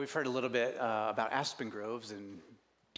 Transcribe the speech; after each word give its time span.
we've 0.00 0.10
heard 0.10 0.26
a 0.26 0.30
little 0.30 0.48
bit 0.48 0.80
uh, 0.80 1.08
about 1.10 1.30
Aspen 1.30 1.68
Groves 1.68 2.10
and 2.10 2.38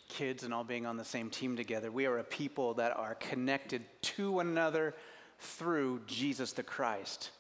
kids 0.09 0.45
and 0.45 0.55
all 0.55 0.63
being 0.63 0.87
on 0.87 0.97
the 0.97 1.05
same 1.05 1.31
team 1.31 1.57
together. 1.57 1.91
We 1.91 2.07
are 2.07 2.19
a 2.19 2.23
people 2.23 2.75
that 2.75 2.97
are 2.97 3.17
connected 3.17 3.83
to 4.03 4.31
one 4.31 4.47
another 4.47 4.95
through 5.41 6.03
Jesus 6.07 6.53
the 6.53 6.63
Christ. 6.63 7.31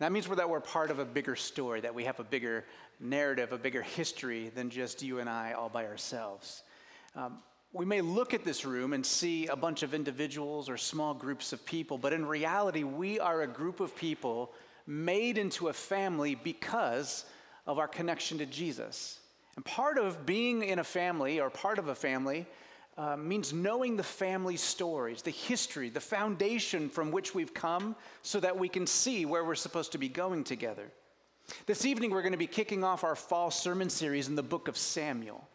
That 0.00 0.10
means 0.10 0.26
that 0.26 0.50
we're 0.50 0.58
part 0.58 0.90
of 0.90 0.98
a 0.98 1.04
bigger 1.04 1.36
story, 1.36 1.80
that 1.82 1.94
we 1.94 2.02
have 2.02 2.18
a 2.18 2.24
bigger 2.24 2.64
narrative, 2.98 3.52
a 3.52 3.58
bigger 3.58 3.82
history 3.82 4.48
than 4.48 4.70
just 4.70 5.04
you 5.04 5.20
and 5.20 5.30
I 5.30 5.52
all 5.52 5.68
by 5.68 5.86
ourselves. 5.86 6.64
Um, 7.14 7.38
we 7.72 7.84
may 7.84 8.00
look 8.00 8.34
at 8.34 8.42
this 8.42 8.64
room 8.64 8.92
and 8.92 9.06
see 9.06 9.46
a 9.46 9.54
bunch 9.54 9.84
of 9.84 9.94
individuals 9.94 10.68
or 10.68 10.76
small 10.76 11.14
groups 11.14 11.52
of 11.52 11.64
people, 11.64 11.96
but 11.96 12.12
in 12.12 12.26
reality, 12.26 12.82
we 12.82 13.20
are 13.20 13.42
a 13.42 13.46
group 13.46 13.78
of 13.78 13.94
people 13.94 14.52
made 14.84 15.38
into 15.38 15.68
a 15.68 15.72
family 15.72 16.34
because 16.34 17.24
of 17.66 17.78
our 17.78 17.88
connection 17.88 18.38
to 18.38 18.46
Jesus. 18.46 19.18
And 19.56 19.64
part 19.64 19.98
of 19.98 20.24
being 20.24 20.62
in 20.62 20.78
a 20.78 20.84
family 20.84 21.40
or 21.40 21.50
part 21.50 21.78
of 21.78 21.88
a 21.88 21.94
family 21.94 22.46
uh, 22.96 23.16
means 23.16 23.52
knowing 23.52 23.96
the 23.96 24.02
family 24.02 24.56
stories, 24.56 25.22
the 25.22 25.30
history, 25.30 25.88
the 25.88 26.00
foundation 26.00 26.88
from 26.88 27.10
which 27.10 27.34
we've 27.34 27.54
come, 27.54 27.96
so 28.22 28.40
that 28.40 28.58
we 28.58 28.68
can 28.68 28.86
see 28.86 29.24
where 29.24 29.44
we're 29.44 29.54
supposed 29.54 29.92
to 29.92 29.98
be 29.98 30.08
going 30.08 30.44
together. 30.44 30.90
This 31.66 31.84
evening, 31.84 32.10
we're 32.10 32.22
going 32.22 32.32
to 32.32 32.38
be 32.38 32.46
kicking 32.46 32.84
off 32.84 33.04
our 33.04 33.16
fall 33.16 33.50
sermon 33.50 33.90
series 33.90 34.28
in 34.28 34.36
the 34.36 34.42
book 34.42 34.68
of 34.68 34.76
Samuel. 34.76 35.46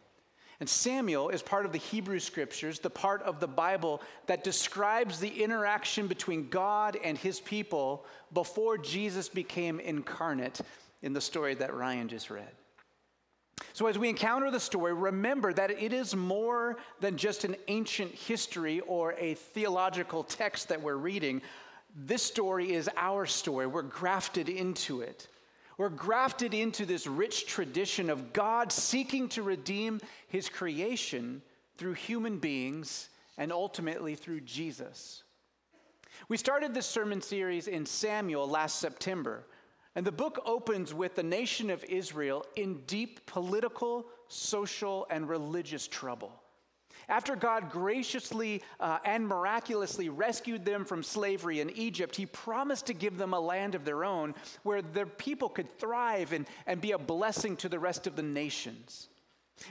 And 0.60 0.68
Samuel 0.68 1.30
is 1.30 1.44
part 1.44 1.68
of 1.68 1.72
the 1.72 1.78
Hebrew 1.78 2.20
scriptures, 2.20 2.80
the 2.80 2.90
part 2.90 3.22
of 3.22 3.40
the 3.40 3.48
Bible 3.48 4.02
that 4.26 4.44
describes 4.44 5.20
the 5.20 5.44
interaction 5.44 6.08
between 6.08 6.50
God 6.50 6.98
and 7.04 7.16
his 7.16 7.40
people 7.40 8.06
before 8.34 8.78
Jesus 8.80 9.30
became 9.30 9.80
incarnate 9.80 10.62
in 11.02 11.14
the 11.14 11.22
story 11.22 11.56
that 11.56 11.74
Ryan 11.74 12.08
just 12.08 12.30
read. 12.30 12.52
So, 13.74 13.88
as 13.88 13.98
we 13.98 14.10
encounter 14.10 14.52
the 14.52 14.60
story, 14.60 14.94
remember 14.94 15.54
that 15.54 15.72
it 15.72 15.94
is 15.94 16.16
more 16.16 16.78
than 17.00 17.18
just 17.18 17.44
an 17.44 17.56
ancient 17.68 18.12
history 18.12 18.80
or 18.82 19.14
a 19.14 19.36
theological 19.36 20.24
text 20.24 20.70
that 20.70 20.82
we're 20.82 20.96
reading. 20.96 21.42
This 21.96 22.24
story 22.24 22.74
is 22.74 22.90
our 22.98 23.26
story. 23.26 23.68
We're 23.68 23.82
grafted 23.84 24.50
into 24.50 25.02
it. 25.02 25.28
We're 25.78 25.90
grafted 25.90 26.56
into 26.56 26.86
this 26.86 27.06
rich 27.06 27.46
tradition 27.46 28.10
of 28.10 28.34
God 28.34 28.72
seeking 28.72 29.30
to 29.30 29.44
redeem 29.44 30.02
his 30.28 30.50
creation 30.50 31.42
through 31.78 31.94
human 31.94 32.40
beings 32.40 33.10
and 33.38 33.52
ultimately 33.52 34.16
through 34.16 34.42
Jesus. 34.42 35.24
We 36.30 36.38
started 36.38 36.74
this 36.74 36.88
sermon 36.88 37.22
series 37.22 37.68
in 37.68 37.86
Samuel 37.86 38.48
last 38.48 38.80
September, 38.80 39.46
and 39.98 40.06
the 40.06 40.12
book 40.12 40.40
opens 40.46 40.94
with 40.94 41.16
the 41.16 41.24
nation 41.24 41.72
of 41.72 41.84
Israel 41.86 42.46
in 42.56 42.82
deep 42.86 43.26
political, 43.26 44.06
social, 44.28 45.08
and 45.10 45.28
religious 45.28 45.88
trouble. 45.88 46.32
After 47.10 47.36
God 47.36 47.72
graciously 47.72 48.62
uh, 48.80 49.00
and 49.04 49.28
miraculously 49.28 50.10
rescued 50.10 50.64
them 50.64 50.86
from 50.86 51.02
slavery 51.02 51.62
in 51.62 51.72
Egypt, 51.72 52.16
He 52.16 52.28
promised 52.28 52.86
to 52.86 52.94
give 52.94 53.18
them 53.18 53.34
a 53.34 53.40
land 53.40 53.74
of 53.74 53.86
their 53.86 54.04
own 54.04 54.36
where 54.62 54.84
their 54.84 55.08
people 55.08 55.50
could 55.50 55.80
thrive 55.80 56.32
and, 56.32 56.46
and 56.68 56.80
be 56.80 56.92
a 56.92 57.00
blessing 57.00 57.56
to 57.58 57.68
the 57.68 57.80
rest 57.80 58.06
of 58.06 58.16
the 58.16 58.22
nations. 58.22 59.10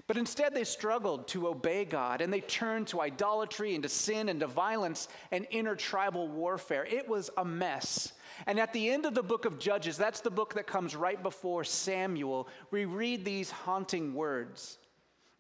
But 0.09 0.17
instead, 0.17 0.53
they 0.53 0.65
struggled 0.65 1.29
to 1.29 1.47
obey 1.47 1.85
God 1.85 2.21
and 2.21 2.33
they 2.33 2.41
turned 2.41 2.89
to 2.89 3.01
idolatry 3.01 3.75
and 3.75 3.85
to 3.85 3.89
sin 3.89 4.29
and 4.29 4.41
to 4.41 4.49
violence 4.49 5.07
and 5.31 5.47
intertribal 5.53 6.27
warfare. 6.27 6.85
It 6.85 7.09
was 7.09 7.31
a 7.37 7.45
mess. 7.45 8.13
And 8.47 8.61
at 8.61 8.73
the 8.73 8.91
end 8.91 9.07
of 9.07 9.15
the 9.15 9.23
book 9.23 9.45
of 9.45 9.59
Judges, 9.59 9.97
that's 9.97 10.21
the 10.21 10.31
book 10.31 10.55
that 10.55 10.67
comes 10.67 10.95
right 10.95 11.23
before 11.23 11.65
Samuel, 11.65 12.49
we 12.71 12.85
read 12.85 13.25
these 13.25 13.51
haunting 13.51 14.13
words. 14.13 14.79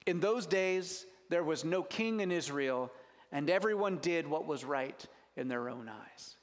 In 0.06 0.20
those 0.20 0.46
days, 0.46 1.04
there 1.28 1.44
was 1.44 1.64
no 1.64 1.82
king 1.82 2.20
in 2.20 2.30
Israel, 2.30 2.90
and 3.32 3.50
everyone 3.50 3.98
did 3.98 4.26
what 4.26 4.46
was 4.46 4.64
right 4.64 5.04
in 5.36 5.48
their 5.48 5.68
own 5.68 5.88
eyes. 5.88 6.36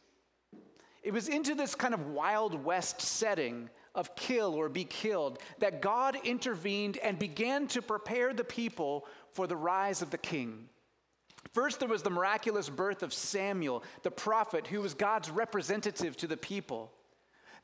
It 1.01 1.11
was 1.11 1.27
into 1.27 1.55
this 1.55 1.75
kind 1.75 1.93
of 1.93 2.07
Wild 2.07 2.63
West 2.63 3.01
setting 3.01 3.69
of 3.95 4.15
kill 4.15 4.53
or 4.55 4.69
be 4.69 4.85
killed 4.85 5.39
that 5.59 5.81
God 5.81 6.17
intervened 6.23 6.97
and 6.97 7.19
began 7.19 7.67
to 7.67 7.81
prepare 7.81 8.33
the 8.33 8.43
people 8.43 9.05
for 9.31 9.45
the 9.45 9.55
rise 9.55 10.01
of 10.01 10.09
the 10.09 10.17
king. 10.17 10.69
First, 11.51 11.79
there 11.79 11.89
was 11.89 12.03
the 12.03 12.09
miraculous 12.09 12.69
birth 12.69 13.03
of 13.03 13.13
Samuel, 13.13 13.83
the 14.01 14.11
prophet, 14.11 14.67
who 14.67 14.81
was 14.81 14.93
God's 14.93 15.29
representative 15.29 16.17
to 16.17 16.27
the 16.27 16.37
people. 16.37 16.91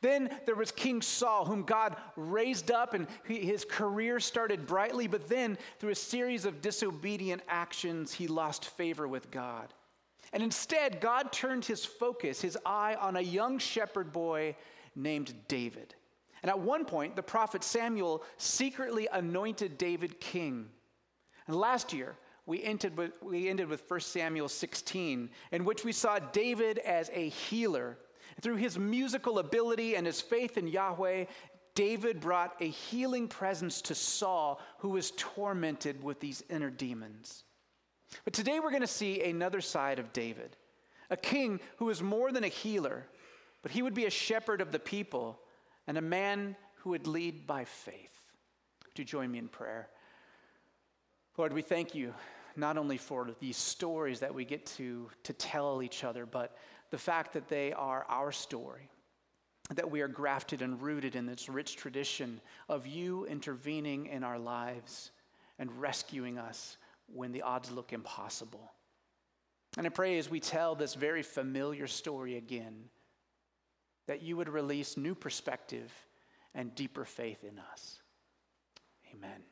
Then 0.02 0.30
there 0.46 0.56
was 0.56 0.72
King 0.72 1.02
Saul, 1.02 1.46
whom 1.46 1.64
God 1.64 1.98
raised 2.16 2.72
up, 2.72 2.94
and 2.94 3.08
his 3.26 3.66
career 3.66 4.20
started 4.20 4.66
brightly, 4.66 5.08
but 5.08 5.28
then 5.28 5.58
through 5.78 5.90
a 5.90 5.96
series 5.96 6.46
of 6.46 6.62
disobedient 6.62 7.42
actions, 7.50 8.14
he 8.14 8.28
lost 8.28 8.66
favor 8.66 9.08
with 9.08 9.30
God. 9.32 9.74
And 10.32 10.44
instead, 10.44 11.02
God 11.02 11.32
turned 11.32 11.66
his 11.66 11.84
focus, 11.84 12.42
his 12.42 12.58
eye, 12.66 12.96
on 12.96 13.16
a 13.16 13.22
young 13.22 13.58
shepherd 13.58 14.14
boy 14.14 14.56
named 14.96 15.34
David. 15.48 15.96
And 16.44 16.50
at 16.50 16.60
one 16.60 16.86
point, 16.86 17.16
the 17.16 17.24
prophet 17.24 17.64
Samuel 17.64 18.24
secretly 18.38 19.08
anointed 19.12 19.78
David 19.78 20.20
king. 20.20 20.70
And 21.48 21.56
last 21.56 21.92
year, 21.92 22.16
we 22.50 22.64
ended 22.64 22.98
with, 22.98 23.12
we 23.22 23.48
ended 23.48 23.70
with 23.70 23.84
1 23.88 24.00
Samuel 24.00 24.50
16, 24.50 25.30
in 25.52 25.66
which 25.66 25.86
we 25.86 25.92
saw 25.92 26.18
David 26.18 26.80
as 26.80 27.12
a 27.14 27.30
healer 27.30 27.96
through 28.42 28.56
his 28.56 28.76
musical 28.80 29.38
ability 29.38 29.96
and 29.96 30.08
his 30.08 30.20
faith 30.20 30.58
in 30.58 30.68
Yahweh, 30.68 31.26
David 31.76 32.20
brought 32.20 32.56
a 32.60 32.68
healing 32.68 33.28
presence 33.28 33.84
to 33.84 33.94
Saul, 33.94 34.60
who 34.80 34.90
was 34.90 35.12
tormented 35.16 36.04
with 36.04 36.20
these 36.20 36.44
inner 36.50 36.72
demons. 36.72 37.44
But 38.26 38.34
today 38.34 38.60
we're 38.60 38.72
going 38.72 38.82
to 38.82 38.88
see 38.88 39.22
another 39.22 39.62
side 39.62 40.00
of 40.00 40.12
David, 40.12 40.58
a 41.12 41.18
king 41.18 41.60
who 41.78 41.86
was 41.86 42.02
more 42.02 42.32
than 42.32 42.44
a 42.44 42.48
healer, 42.48 43.06
but 43.62 43.72
he 43.72 43.84
would 43.84 43.94
be 43.94 44.06
a 44.06 44.10
shepherd 44.10 44.60
of 44.60 44.72
the 44.72 44.80
people 44.80 45.40
and 45.86 46.00
a 46.00 46.02
man 46.02 46.56
who 46.78 46.90
would 46.90 47.06
lead 47.06 47.46
by 47.46 47.64
faith. 47.64 48.24
Would 48.88 48.98
you 48.98 49.06
join 49.06 49.30
me 49.30 49.38
in 49.38 49.50
prayer? 49.50 49.88
Lord, 51.38 51.54
we 51.54 51.62
thank 51.62 51.94
you 51.94 52.16
not 52.56 52.78
only 52.78 52.98
for 52.98 53.30
these 53.40 53.58
stories 53.58 54.20
that 54.20 54.34
we 54.34 54.46
get 54.46 54.66
to, 54.66 55.10
to 55.24 55.34
tell 55.34 55.82
each 55.82 56.04
other, 56.04 56.26
but 56.26 56.58
the 56.90 56.98
fact 56.98 57.34
that 57.34 57.48
they 57.48 57.74
are 57.74 58.06
our 58.10 58.32
story, 58.32 58.90
that 59.76 59.90
we 59.90 60.02
are 60.02 60.08
grafted 60.08 60.62
and 60.62 60.82
rooted 60.82 61.16
in 61.16 61.26
this 61.26 61.50
rich 61.50 61.76
tradition 61.76 62.42
of 62.68 62.88
you 62.88 63.26
intervening 63.26 64.08
in 64.08 64.24
our 64.24 64.40
lives 64.40 65.12
and 65.60 65.80
rescuing 65.80 66.38
us 66.38 66.78
when 67.08 67.32
the 67.32 67.42
odds 67.42 67.72
look 67.72 67.94
impossible. 67.94 68.72
And 69.78 69.86
I 69.86 69.90
pray 69.90 70.18
as 70.18 70.30
we 70.30 70.40
tell 70.40 70.76
this 70.76 70.96
very 70.96 71.22
familiar 71.22 71.88
story 71.88 72.38
again, 72.38 72.86
that 74.08 74.24
you 74.24 74.36
would 74.38 74.50
release 74.50 74.98
new 74.98 75.14
perspective 75.14 75.92
and 76.56 76.74
deeper 76.74 77.06
faith 77.06 77.44
in 77.44 77.60
us. 77.60 78.00
Amen. 79.14 79.44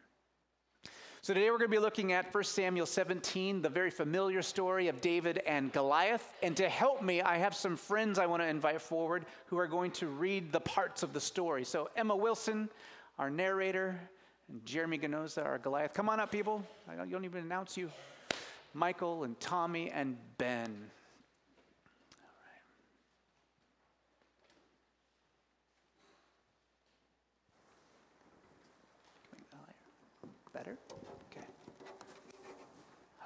So 1.28 1.34
today 1.34 1.52
we're 1.52 1.58
going 1.58 1.70
to 1.70 1.76
be 1.76 1.82
looking 1.82 2.14
at 2.14 2.34
1 2.34 2.44
Samuel 2.46 2.86
17, 2.86 3.62
the 3.62 3.68
very 3.68 3.90
familiar 3.90 4.42
story 4.42 4.88
of 4.88 5.02
David 5.02 5.40
and 5.40 5.74
Goliath. 5.74 6.26
And 6.42 6.56
to 6.56 6.70
help 6.70 7.02
me, 7.02 7.22
I 7.22 7.36
have 7.36 7.54
some 7.54 7.76
friends 7.76 8.18
I 8.18 8.26
want 8.26 8.42
to 8.44 8.48
invite 8.48 8.82
forward 8.82 9.26
who 9.48 9.58
are 9.58 9.68
going 9.68 9.92
to 9.92 10.08
read 10.08 10.54
the 10.54 10.62
parts 10.62 11.04
of 11.04 11.12
the 11.12 11.20
story. 11.20 11.66
So 11.66 11.90
Emma 11.98 12.16
Wilson, 12.16 12.70
our 13.20 13.30
narrator, 13.30 14.00
and 14.48 14.66
Jeremy 14.66 15.00
Ganoza, 15.00 15.44
our 15.44 15.58
Goliath. 15.58 15.94
Come 15.94 16.08
on 16.08 16.22
up, 16.22 16.32
people. 16.32 16.64
I 16.90 16.96
don't 16.96 17.26
even 17.26 17.44
announce 17.44 17.76
you. 17.76 17.92
Michael 18.74 19.26
and 19.26 19.38
Tommy 19.42 19.92
and 19.92 20.16
Ben. 20.38 20.74
Better? 30.54 30.78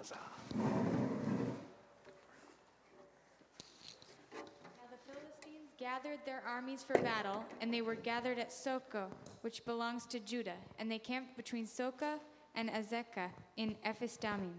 Huzzah. 0.02 0.16
Now 0.16 0.22
the 0.22 0.22
Philistines 0.22 0.32
gathered 5.82 6.20
their 6.26 6.44
armies 6.48 6.84
for 6.84 6.94
battle, 7.00 7.44
and 7.60 7.74
they 7.74 7.82
were 7.82 7.96
gathered 7.96 8.38
at 8.38 8.52
Socoh, 8.52 9.10
which 9.42 9.66
belongs 9.66 10.06
to 10.06 10.20
Judah, 10.20 10.56
and 10.78 10.92
they 10.92 11.00
camped 11.00 11.36
between 11.36 11.66
Socoh 11.66 12.20
and 12.54 12.70
Azekah 12.70 13.30
in 13.58 13.76
Ephes-dammim. 13.84 14.54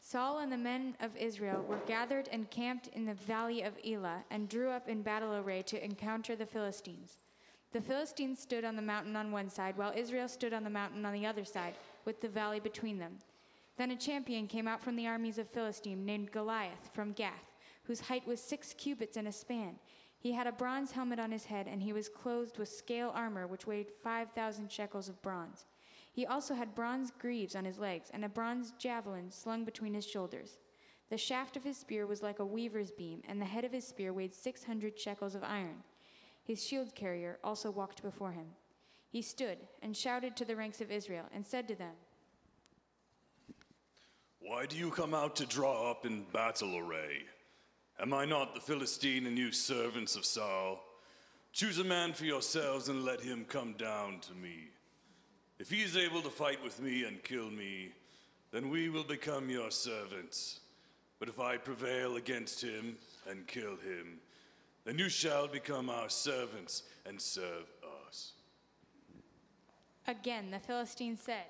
Saul 0.00 0.38
and 0.38 0.50
the 0.50 0.56
men 0.56 0.96
of 1.00 1.14
Israel 1.16 1.62
were 1.68 1.80
gathered 1.86 2.28
and 2.32 2.50
camped 2.50 2.88
in 2.88 3.04
the 3.04 3.14
valley 3.14 3.62
of 3.62 3.74
Elah, 3.86 4.24
and 4.30 4.48
drew 4.48 4.70
up 4.70 4.88
in 4.88 5.02
battle 5.02 5.34
array 5.36 5.62
to 5.62 5.84
encounter 5.84 6.34
the 6.34 6.46
Philistines. 6.46 7.20
The 7.72 7.80
Philistines 7.80 8.38
stood 8.38 8.64
on 8.64 8.76
the 8.76 8.82
mountain 8.82 9.16
on 9.16 9.30
one 9.30 9.50
side, 9.50 9.76
while 9.76 9.92
Israel 9.94 10.26
stood 10.26 10.54
on 10.54 10.64
the 10.64 10.70
mountain 10.70 11.04
on 11.04 11.12
the 11.12 11.26
other 11.26 11.44
side, 11.44 11.74
with 12.06 12.20
the 12.20 12.28
valley 12.28 12.60
between 12.60 12.98
them. 12.98 13.18
Then 13.80 13.92
a 13.92 13.96
champion 13.96 14.46
came 14.46 14.68
out 14.68 14.82
from 14.82 14.94
the 14.94 15.06
armies 15.06 15.38
of 15.38 15.48
Philistine 15.48 16.04
named 16.04 16.32
Goliath 16.32 16.90
from 16.92 17.12
Gath, 17.12 17.54
whose 17.84 17.98
height 17.98 18.26
was 18.26 18.38
six 18.38 18.74
cubits 18.74 19.16
and 19.16 19.26
a 19.26 19.32
span. 19.32 19.76
He 20.18 20.32
had 20.32 20.46
a 20.46 20.52
bronze 20.52 20.92
helmet 20.92 21.18
on 21.18 21.32
his 21.32 21.46
head, 21.46 21.66
and 21.66 21.80
he 21.80 21.94
was 21.94 22.06
clothed 22.06 22.58
with 22.58 22.68
scale 22.68 23.10
armor, 23.14 23.46
which 23.46 23.66
weighed 23.66 23.90
5,000 24.04 24.70
shekels 24.70 25.08
of 25.08 25.22
bronze. 25.22 25.64
He 26.12 26.26
also 26.26 26.52
had 26.52 26.74
bronze 26.74 27.10
greaves 27.18 27.56
on 27.56 27.64
his 27.64 27.78
legs 27.78 28.10
and 28.12 28.22
a 28.22 28.28
bronze 28.28 28.74
javelin 28.78 29.30
slung 29.30 29.64
between 29.64 29.94
his 29.94 30.06
shoulders. 30.06 30.58
The 31.08 31.16
shaft 31.16 31.56
of 31.56 31.64
his 31.64 31.78
spear 31.78 32.06
was 32.06 32.22
like 32.22 32.38
a 32.38 32.44
weaver's 32.44 32.90
beam, 32.90 33.22
and 33.26 33.40
the 33.40 33.46
head 33.46 33.64
of 33.64 33.72
his 33.72 33.88
spear 33.88 34.12
weighed 34.12 34.34
600 34.34 35.00
shekels 35.00 35.34
of 35.34 35.42
iron. 35.42 35.82
His 36.44 36.62
shield 36.62 36.94
carrier 36.94 37.38
also 37.42 37.70
walked 37.70 38.02
before 38.02 38.32
him. 38.32 38.48
He 39.08 39.22
stood 39.22 39.56
and 39.80 39.96
shouted 39.96 40.36
to 40.36 40.44
the 40.44 40.54
ranks 40.54 40.82
of 40.82 40.90
Israel 40.90 41.24
and 41.32 41.46
said 41.46 41.66
to 41.68 41.74
them, 41.74 41.94
Why 44.40 44.66
do 44.66 44.76
you 44.76 44.90
come 44.90 45.14
out 45.14 45.36
to 45.36 45.46
draw 45.46 45.90
up 45.90 46.06
in 46.06 46.24
battle 46.32 46.76
array? 46.78 47.22
Am 48.00 48.14
I 48.14 48.24
not 48.24 48.54
the 48.54 48.60
Philistine 48.60 49.26
and 49.26 49.36
you 49.36 49.52
servants 49.52 50.16
of 50.16 50.24
Saul? 50.24 50.82
Choose 51.52 51.78
a 51.78 51.84
man 51.84 52.12
for 52.12 52.24
yourselves 52.24 52.88
and 52.88 53.04
let 53.04 53.20
him 53.20 53.44
come 53.44 53.74
down 53.74 54.20
to 54.20 54.34
me. 54.34 54.68
If 55.58 55.70
he 55.70 55.82
is 55.82 55.96
able 55.96 56.22
to 56.22 56.30
fight 56.30 56.62
with 56.64 56.80
me 56.80 57.04
and 57.04 57.22
kill 57.22 57.50
me, 57.50 57.92
then 58.50 58.70
we 58.70 58.88
will 58.88 59.04
become 59.04 59.50
your 59.50 59.70
servants. 59.70 60.60
But 61.18 61.28
if 61.28 61.38
I 61.38 61.58
prevail 61.58 62.16
against 62.16 62.62
him 62.62 62.96
and 63.28 63.46
kill 63.46 63.76
him, 63.76 64.20
then 64.84 64.98
you 64.98 65.10
shall 65.10 65.46
become 65.46 65.90
our 65.90 66.08
servants 66.08 66.84
and 67.04 67.20
serve 67.20 67.66
us. 68.08 68.32
Again, 70.08 70.50
the 70.50 70.58
Philistine 70.58 71.18
said, 71.18 71.44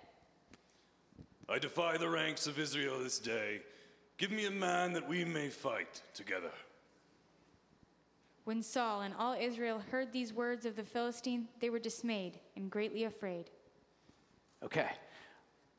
I 1.50 1.58
defy 1.58 1.96
the 1.96 2.08
ranks 2.08 2.46
of 2.46 2.60
Israel 2.60 3.00
this 3.02 3.18
day. 3.18 3.60
Give 4.18 4.30
me 4.30 4.46
a 4.46 4.50
man 4.52 4.92
that 4.92 5.08
we 5.08 5.24
may 5.24 5.48
fight 5.48 6.00
together. 6.14 6.52
When 8.44 8.62
Saul 8.62 9.00
and 9.00 9.12
all 9.18 9.34
Israel 9.34 9.82
heard 9.90 10.12
these 10.12 10.32
words 10.32 10.64
of 10.64 10.76
the 10.76 10.84
Philistine, 10.84 11.48
they 11.58 11.68
were 11.68 11.80
dismayed 11.80 12.38
and 12.54 12.70
greatly 12.70 13.04
afraid. 13.04 13.50
Okay, 14.62 14.90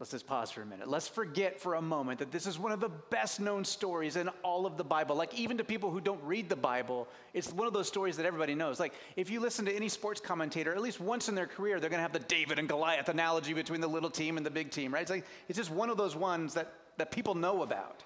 let's 0.02 0.10
just 0.10 0.26
pause 0.26 0.50
for 0.50 0.64
a 0.64 0.66
minute. 0.66 0.88
Let's 0.88 1.08
forget 1.08 1.60
for 1.60 1.76
a 1.76 1.82
moment 1.82 2.18
that 2.20 2.32
this 2.32 2.48
is 2.48 2.58
one 2.58 2.72
of 2.72 2.80
the 2.80 2.90
best 2.90 3.40
known 3.40 3.64
stories 3.64 4.16
in 4.16 4.30
all 4.42 4.66
of 4.66 4.76
the 4.76 4.84
Bible. 4.84 5.16
Like, 5.16 5.32
even 5.36 5.60
to 5.60 5.64
people 5.64 5.92
who 5.92 6.02
don't 6.02 6.22
read 6.24 6.50
the 6.50 6.56
Bible, 6.56 7.08
it's 7.36 7.54
one 7.54 7.68
of 7.68 7.74
those 7.74 7.88
stories 7.88 8.18
that 8.18 8.26
everybody 8.26 8.56
knows. 8.56 8.80
Like, 8.80 8.94
if 9.16 9.30
you 9.30 9.40
listen 9.40 9.64
to 9.66 9.72
any 9.72 9.90
sports 9.90 10.20
commentator, 10.20 10.74
at 10.74 10.82
least 10.82 11.00
once 11.00 11.30
in 11.30 11.36
their 11.36 11.46
career, 11.46 11.80
they're 11.80 11.92
going 11.92 12.00
to 12.00 12.02
have 12.02 12.14
the 12.14 12.20
David 12.20 12.58
and 12.58 12.68
Goliath 12.68 13.10
analogy 13.10 13.54
between 13.54 13.80
the 13.80 13.88
little 13.88 14.10
team 14.10 14.38
and 14.38 14.46
the 14.46 14.50
big 14.50 14.72
team, 14.72 14.92
right? 14.92 15.04
It's 15.04 15.12
like, 15.12 15.28
it's 15.48 15.58
just 15.58 15.70
one 15.70 15.92
of 15.92 15.98
those 15.98 16.16
ones 16.16 16.56
that, 16.56 16.74
that 16.98 17.12
people 17.12 17.36
know 17.36 17.62
about. 17.62 18.02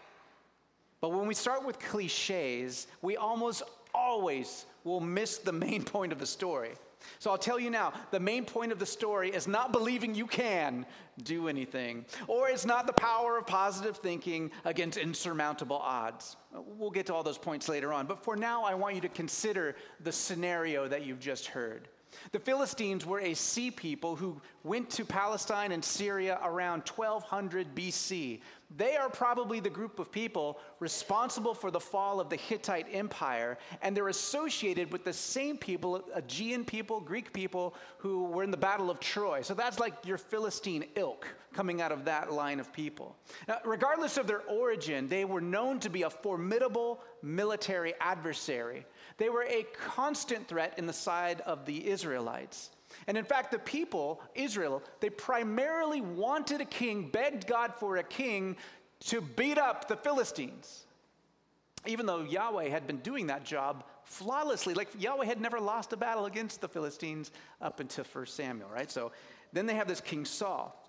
But 0.99 1.13
when 1.13 1.27
we 1.27 1.33
start 1.33 1.65
with 1.65 1.79
cliches, 1.79 2.87
we 3.01 3.15
almost 3.15 3.63
always 3.93 4.65
will 4.83 4.99
miss 4.99 5.37
the 5.37 5.53
main 5.53 5.81
point 5.85 6.11
of 6.11 6.19
the 6.19 6.27
story. 6.27 6.71
So 7.19 7.31
I'll 7.31 7.37
tell 7.37 7.59
you 7.59 7.69
now 7.69 7.93
the 8.11 8.19
main 8.19 8.45
point 8.45 8.71
of 8.71 8.79
the 8.79 8.85
story 8.85 9.29
is 9.29 9.47
not 9.47 9.71
believing 9.71 10.15
you 10.15 10.27
can 10.27 10.85
do 11.23 11.47
anything, 11.47 12.05
or 12.27 12.49
it's 12.49 12.65
not 12.65 12.87
the 12.87 12.93
power 12.93 13.37
of 13.37 13.47
positive 13.47 13.97
thinking 13.97 14.51
against 14.65 14.97
insurmountable 14.97 15.77
odds. 15.77 16.35
We'll 16.51 16.91
get 16.91 17.05
to 17.07 17.13
all 17.13 17.23
those 17.23 17.37
points 17.37 17.69
later 17.69 17.93
on, 17.93 18.05
but 18.05 18.23
for 18.23 18.35
now, 18.35 18.63
I 18.63 18.73
want 18.73 18.95
you 18.95 19.01
to 19.01 19.09
consider 19.09 19.75
the 20.01 20.11
scenario 20.11 20.87
that 20.87 21.05
you've 21.05 21.19
just 21.19 21.47
heard. 21.47 21.87
The 22.31 22.39
Philistines 22.39 23.05
were 23.05 23.19
a 23.19 23.33
sea 23.33 23.71
people 23.71 24.15
who 24.15 24.41
went 24.63 24.89
to 24.91 25.05
Palestine 25.05 25.71
and 25.71 25.83
Syria 25.83 26.39
around 26.43 26.87
1200 26.87 27.75
BC. 27.75 28.41
They 28.75 28.95
are 28.95 29.09
probably 29.09 29.59
the 29.59 29.69
group 29.69 29.99
of 29.99 30.11
people 30.11 30.59
responsible 30.79 31.53
for 31.53 31.69
the 31.69 31.79
fall 31.79 32.19
of 32.19 32.29
the 32.29 32.35
Hittite 32.35 32.87
Empire, 32.91 33.57
and 33.81 33.95
they're 33.95 34.07
associated 34.07 34.91
with 34.91 35.03
the 35.03 35.13
same 35.13 35.57
people, 35.57 36.03
Aegean 36.15 36.65
people, 36.65 36.99
Greek 36.99 37.31
people, 37.31 37.75
who 37.97 38.25
were 38.25 38.43
in 38.43 38.51
the 38.51 38.57
Battle 38.57 38.89
of 38.89 38.99
Troy. 38.99 39.41
So 39.41 39.53
that's 39.53 39.79
like 39.79 39.93
your 40.03 40.17
Philistine 40.17 40.85
ilk 40.95 41.27
coming 41.53 41.79
out 41.81 41.91
of 41.91 42.05
that 42.05 42.33
line 42.33 42.59
of 42.59 42.73
people. 42.73 43.15
Now, 43.47 43.59
regardless 43.63 44.17
of 44.17 44.27
their 44.27 44.41
origin, 44.41 45.07
they 45.07 45.25
were 45.25 45.41
known 45.41 45.79
to 45.79 45.89
be 45.89 46.01
a 46.01 46.09
formidable 46.09 47.01
military 47.21 47.93
adversary. 48.01 48.85
They 49.17 49.29
were 49.29 49.43
a 49.43 49.65
constant 49.73 50.47
threat 50.47 50.73
in 50.77 50.85
the 50.85 50.93
side 50.93 51.41
of 51.41 51.65
the 51.65 51.87
Israelites. 51.87 52.71
And 53.07 53.17
in 53.17 53.25
fact, 53.25 53.51
the 53.51 53.59
people, 53.59 54.21
Israel, 54.33 54.83
they 54.99 55.09
primarily 55.09 56.01
wanted 56.01 56.61
a 56.61 56.65
king, 56.65 57.09
begged 57.09 57.47
God 57.47 57.73
for 57.75 57.97
a 57.97 58.03
king 58.03 58.57
to 59.01 59.21
beat 59.21 59.57
up 59.57 59.87
the 59.87 59.97
Philistines. 59.97 60.85
Even 61.85 62.05
though 62.05 62.23
Yahweh 62.23 62.69
had 62.69 62.87
been 62.87 62.97
doing 62.99 63.27
that 63.27 63.43
job 63.43 63.83
flawlessly, 64.03 64.73
like 64.73 64.89
Yahweh 64.97 65.25
had 65.25 65.39
never 65.39 65.59
lost 65.59 65.93
a 65.93 65.97
battle 65.97 66.25
against 66.25 66.61
the 66.61 66.67
Philistines 66.67 67.31
up 67.61 67.79
until 67.79 68.05
1 68.05 68.25
Samuel, 68.25 68.69
right? 68.69 68.89
So 68.89 69.11
then 69.53 69.65
they 69.65 69.75
have 69.75 69.87
this 69.87 70.01
King 70.01 70.25
Saul. 70.25 70.81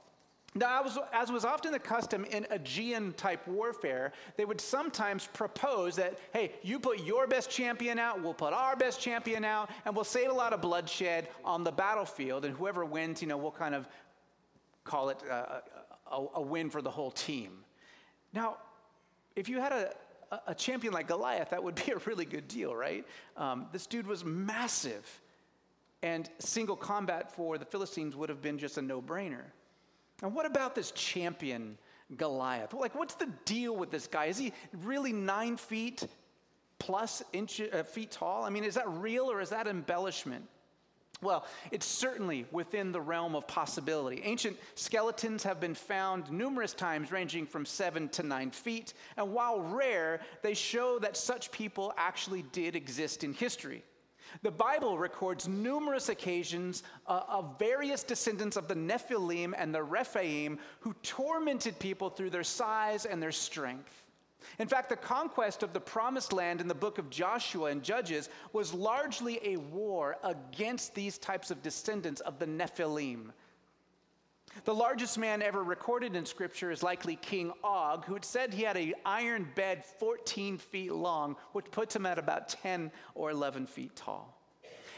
Now, 0.56 0.84
as, 0.84 0.98
as 1.12 1.30
was 1.30 1.44
often 1.44 1.70
the 1.70 1.78
custom 1.78 2.24
in 2.24 2.46
Aegean 2.50 3.12
type 3.12 3.46
warfare, 3.46 4.12
they 4.36 4.46
would 4.46 4.60
sometimes 4.60 5.28
propose 5.34 5.96
that, 5.96 6.18
hey, 6.32 6.52
you 6.62 6.80
put 6.80 7.00
your 7.00 7.26
best 7.26 7.50
champion 7.50 7.98
out, 7.98 8.22
we'll 8.22 8.32
put 8.32 8.54
our 8.54 8.74
best 8.74 8.98
champion 8.98 9.44
out, 9.44 9.68
and 9.84 9.94
we'll 9.94 10.04
save 10.04 10.30
a 10.30 10.32
lot 10.32 10.54
of 10.54 10.62
bloodshed 10.62 11.28
on 11.44 11.62
the 11.62 11.70
battlefield, 11.70 12.46
and 12.46 12.56
whoever 12.56 12.86
wins, 12.86 13.20
you 13.20 13.28
know, 13.28 13.36
we'll 13.36 13.50
kind 13.50 13.74
of 13.74 13.86
call 14.82 15.10
it 15.10 15.18
uh, 15.30 15.60
a, 16.10 16.24
a, 16.36 16.40
win 16.42 16.70
for 16.70 16.80
the 16.80 16.90
whole 16.90 17.10
team. 17.10 17.50
Now, 18.32 18.56
if 19.34 19.50
you 19.50 19.60
had 19.60 19.72
a, 19.72 19.92
a 20.46 20.54
champion 20.54 20.94
like 20.94 21.06
Goliath, 21.06 21.50
that 21.50 21.62
would 21.62 21.74
be 21.74 21.92
a 21.92 21.98
really 22.06 22.24
good 22.24 22.48
deal, 22.48 22.74
right? 22.74 23.04
Um, 23.36 23.66
this 23.72 23.86
dude 23.86 24.06
was 24.06 24.24
massive, 24.24 25.20
and 26.02 26.30
single 26.38 26.76
combat 26.76 27.30
for 27.30 27.58
the 27.58 27.66
Philistines 27.66 28.16
would 28.16 28.30
have 28.30 28.40
been 28.40 28.56
just 28.56 28.78
a 28.78 28.82
no 28.82 29.02
brainer. 29.02 29.44
And 30.22 30.34
what 30.34 30.46
about 30.46 30.74
this 30.74 30.90
champion 30.92 31.76
Goliath? 32.16 32.72
Like, 32.72 32.94
what's 32.94 33.14
the 33.14 33.28
deal 33.44 33.76
with 33.76 33.90
this 33.90 34.06
guy? 34.06 34.26
Is 34.26 34.38
he 34.38 34.52
really 34.82 35.12
nine 35.12 35.56
feet 35.56 36.06
plus 36.78 37.22
inch, 37.32 37.60
uh, 37.60 37.82
feet 37.82 38.10
tall? 38.10 38.44
I 38.44 38.50
mean, 38.50 38.64
is 38.64 38.74
that 38.74 38.88
real 38.88 39.30
or 39.30 39.40
is 39.40 39.50
that 39.50 39.66
embellishment? 39.66 40.46
Well, 41.22 41.46
it's 41.70 41.86
certainly 41.86 42.44
within 42.50 42.92
the 42.92 43.00
realm 43.00 43.34
of 43.34 43.46
possibility. 43.46 44.20
Ancient 44.22 44.56
skeletons 44.74 45.42
have 45.44 45.60
been 45.60 45.74
found 45.74 46.30
numerous 46.30 46.74
times, 46.74 47.10
ranging 47.10 47.46
from 47.46 47.64
seven 47.64 48.10
to 48.10 48.22
nine 48.22 48.50
feet. 48.50 48.92
And 49.16 49.32
while 49.32 49.60
rare, 49.60 50.20
they 50.42 50.52
show 50.52 50.98
that 50.98 51.16
such 51.16 51.50
people 51.50 51.94
actually 51.96 52.42
did 52.52 52.76
exist 52.76 53.24
in 53.24 53.32
history. 53.32 53.82
The 54.42 54.50
Bible 54.50 54.98
records 54.98 55.48
numerous 55.48 56.08
occasions 56.08 56.82
uh, 57.06 57.22
of 57.28 57.58
various 57.58 58.02
descendants 58.02 58.56
of 58.56 58.68
the 58.68 58.74
Nephilim 58.74 59.54
and 59.56 59.74
the 59.74 59.82
Rephaim 59.82 60.58
who 60.80 60.94
tormented 61.02 61.78
people 61.78 62.10
through 62.10 62.30
their 62.30 62.44
size 62.44 63.06
and 63.06 63.22
their 63.22 63.32
strength. 63.32 64.02
In 64.58 64.68
fact, 64.68 64.88
the 64.88 64.96
conquest 64.96 65.62
of 65.62 65.72
the 65.72 65.80
promised 65.80 66.32
land 66.32 66.60
in 66.60 66.68
the 66.68 66.74
book 66.74 66.98
of 66.98 67.10
Joshua 67.10 67.70
and 67.70 67.82
Judges 67.82 68.28
was 68.52 68.72
largely 68.72 69.40
a 69.42 69.56
war 69.56 70.16
against 70.22 70.94
these 70.94 71.18
types 71.18 71.50
of 71.50 71.62
descendants 71.62 72.20
of 72.20 72.38
the 72.38 72.46
Nephilim. 72.46 73.32
The 74.64 74.74
largest 74.74 75.18
man 75.18 75.42
ever 75.42 75.62
recorded 75.62 76.16
in 76.16 76.24
Scripture 76.24 76.70
is 76.70 76.82
likely 76.82 77.16
King 77.16 77.52
Og, 77.62 78.04
who 78.04 78.14
had 78.14 78.24
said 78.24 78.52
he 78.52 78.62
had 78.62 78.76
an 78.76 78.94
iron 79.04 79.48
bed 79.54 79.84
14 79.84 80.58
feet 80.58 80.92
long, 80.92 81.36
which 81.52 81.70
puts 81.70 81.94
him 81.94 82.06
at 82.06 82.18
about 82.18 82.48
10 82.48 82.90
or 83.14 83.30
11 83.30 83.66
feet 83.66 83.94
tall. 83.94 84.32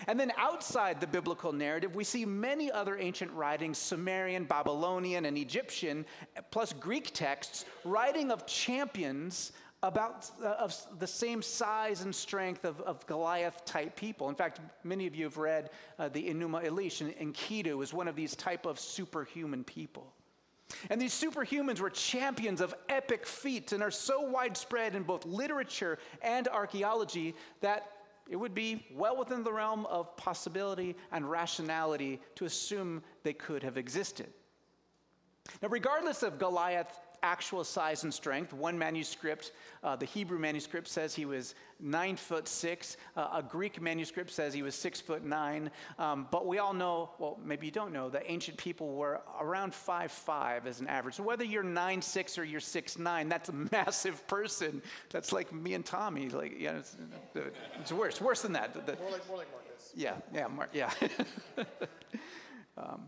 And 0.07 0.19
then 0.19 0.33
outside 0.37 1.01
the 1.01 1.07
biblical 1.07 1.53
narrative, 1.53 1.97
we 1.97 2.05
see 2.05 2.25
many 2.25 2.71
other 2.71 2.97
ancient 2.99 3.33
writings, 3.33 3.79
Sumerian, 3.79 4.45
Babylonian, 4.45 5.25
and 5.25 5.37
Egyptian, 5.37 6.07
plus 6.53 6.73
Greek 6.73 7.13
texts, 7.13 7.65
writing 7.85 8.31
of 8.31 8.47
champions 8.47 9.53
about 9.83 10.31
uh, 10.43 10.49
of 10.59 10.77
the 10.99 11.07
same 11.07 11.41
size 11.41 12.03
and 12.03 12.15
strength 12.15 12.65
of, 12.65 12.81
of 12.81 13.07
Goliath 13.07 13.65
type 13.65 13.95
people. 13.95 14.29
In 14.29 14.35
fact, 14.35 14.61
many 14.83 15.07
of 15.07 15.15
you 15.15 15.25
have 15.25 15.37
read 15.37 15.71
uh, 15.99 16.09
the 16.09 16.29
Enuma 16.29 16.65
Elish, 16.65 17.01
and 17.01 17.13
Enkidu 17.17 17.83
is 17.83 17.95
one 17.95 18.09
of 18.09 18.17
these 18.17 18.35
type 18.35 18.67
of 18.67 18.81
superhuman 18.81 19.63
people. 19.63 20.13
And 20.91 21.01
these 21.01 21.15
superhumans 21.15 21.81
were 21.81 21.91
champions 21.91 22.61
of 22.61 22.75
epic 22.89 23.27
feats 23.27 23.73
and 23.73 23.83
are 23.83 23.91
so 23.91 24.21
widespread 24.21 24.95
in 24.95 25.03
both 25.03 25.25
literature 25.25 25.99
and 26.23 26.47
archaeology 26.49 27.35
that 27.61 27.93
it 28.29 28.37
would 28.37 28.55
be 28.55 28.85
well 28.95 29.17
within 29.17 29.43
the 29.43 29.53
realm 29.53 29.87
of 29.87 30.15
possibility 30.17 30.95
and 31.13 31.31
rationality 31.31 32.21
to 32.35 32.45
assume 32.45 33.03
they 33.23 33.33
could 33.33 33.63
have 33.63 33.79
existed. 33.79 34.29
Now, 35.63 35.69
regardless 35.69 36.23
of 36.23 36.39
Goliath 36.39 36.95
actual 37.23 37.65
size 37.65 38.05
and 38.05 38.13
strength. 38.13 38.53
One 38.53 38.79
manuscript, 38.79 39.53
uh, 39.83 39.97
the 39.97 40.07
Hebrew 40.07 40.39
manuscript, 40.39 40.89
says 40.89 41.15
he 41.15 41.25
was 41.25 41.55
nine 41.81 42.17
foot 42.17 42.49
six. 42.49 42.97
Uh, 43.17 43.29
a 43.35 43.43
Greek 43.43 43.81
manuscript 43.81 44.31
says 44.31 44.55
he 44.55 44.63
was 44.63 44.75
six 44.75 45.01
foot 45.01 45.25
nine. 45.25 45.71
Um, 45.99 46.27
but 46.31 46.47
we 46.47 46.59
all 46.59 46.73
know, 46.73 47.11
well, 47.19 47.39
maybe 47.45 47.67
you 47.67 47.73
don't 47.73 47.93
know, 47.93 48.09
that 48.11 48.25
ancient 48.27 48.57
people 48.57 48.95
were 48.95 49.21
around 49.41 49.75
five 49.75 50.11
five 50.11 50.67
as 50.67 50.81
an 50.81 50.87
average. 50.89 51.17
So 51.17 51.23
whether 51.23 51.45
you're 51.45 51.63
nine 51.63 52.03
six 52.03 52.39
or 52.39 52.45
you're 52.45 52.61
six 52.61 52.99
nine, 52.99 53.29
that's 53.29 53.49
a 53.49 53.53
massive 53.73 54.27
person. 54.27 54.83
That's 55.11 55.33
like 55.33 55.53
me 55.53 55.75
and 55.75 55.85
Tommy. 55.85 56.29
Like, 56.29 56.55
yeah, 56.59 56.79
it's, 56.79 56.97
it's 57.81 57.93
worse, 57.93 58.21
worse 58.21 58.43
than 58.43 58.53
that. 58.53 58.75
The, 58.75 58.97
more 58.97 59.11
like 59.11 59.29
more 59.29 59.37
like 59.39 59.51
Marcus. 59.53 59.93
Yeah, 59.95 60.15
yeah, 60.35 60.47
Mar- 60.49 60.69
yeah. 60.73 60.93
um, 62.79 63.03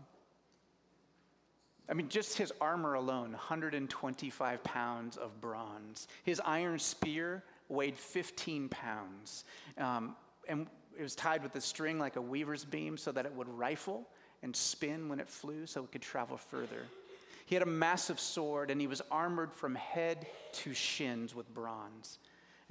I 1.91 1.93
mean, 1.93 2.07
just 2.07 2.37
his 2.37 2.53
armor 2.61 2.93
alone, 2.93 3.31
125 3.31 4.63
pounds 4.63 5.17
of 5.17 5.41
bronze. 5.41 6.07
His 6.23 6.39
iron 6.45 6.79
spear 6.79 7.43
weighed 7.67 7.97
15 7.97 8.69
pounds. 8.69 9.43
Um, 9.77 10.15
and 10.47 10.67
it 10.97 11.03
was 11.03 11.15
tied 11.15 11.43
with 11.43 11.53
a 11.57 11.61
string 11.61 11.99
like 11.99 12.15
a 12.15 12.21
weaver's 12.21 12.63
beam 12.63 12.95
so 12.95 13.11
that 13.11 13.25
it 13.25 13.33
would 13.33 13.49
rifle 13.49 14.07
and 14.41 14.55
spin 14.55 15.09
when 15.09 15.19
it 15.19 15.27
flew 15.27 15.65
so 15.65 15.83
it 15.83 15.91
could 15.91 16.01
travel 16.01 16.37
further. 16.37 16.83
He 17.45 17.55
had 17.55 17.63
a 17.63 17.69
massive 17.69 18.21
sword 18.21 18.71
and 18.71 18.79
he 18.79 18.87
was 18.87 19.01
armored 19.11 19.51
from 19.53 19.75
head 19.75 20.27
to 20.53 20.73
shins 20.73 21.35
with 21.35 21.53
bronze. 21.53 22.19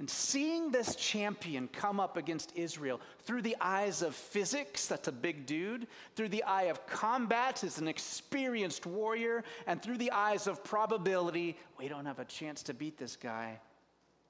And 0.01 0.09
seeing 0.09 0.71
this 0.71 0.95
champion 0.95 1.67
come 1.71 1.99
up 1.99 2.17
against 2.17 2.53
Israel 2.55 2.99
through 3.19 3.43
the 3.43 3.55
eyes 3.61 4.01
of 4.01 4.15
physics, 4.15 4.87
that's 4.87 5.07
a 5.07 5.11
big 5.11 5.45
dude, 5.45 5.85
through 6.15 6.29
the 6.29 6.41
eye 6.41 6.63
of 6.63 6.87
combat 6.87 7.63
as 7.63 7.77
an 7.77 7.87
experienced 7.87 8.87
warrior, 8.87 9.43
and 9.67 9.79
through 9.79 9.99
the 9.99 10.09
eyes 10.09 10.47
of 10.47 10.63
probability, 10.63 11.55
we 11.77 11.87
don't 11.87 12.07
have 12.07 12.17
a 12.17 12.25
chance 12.25 12.63
to 12.63 12.73
beat 12.73 12.97
this 12.97 13.15
guy. 13.15 13.59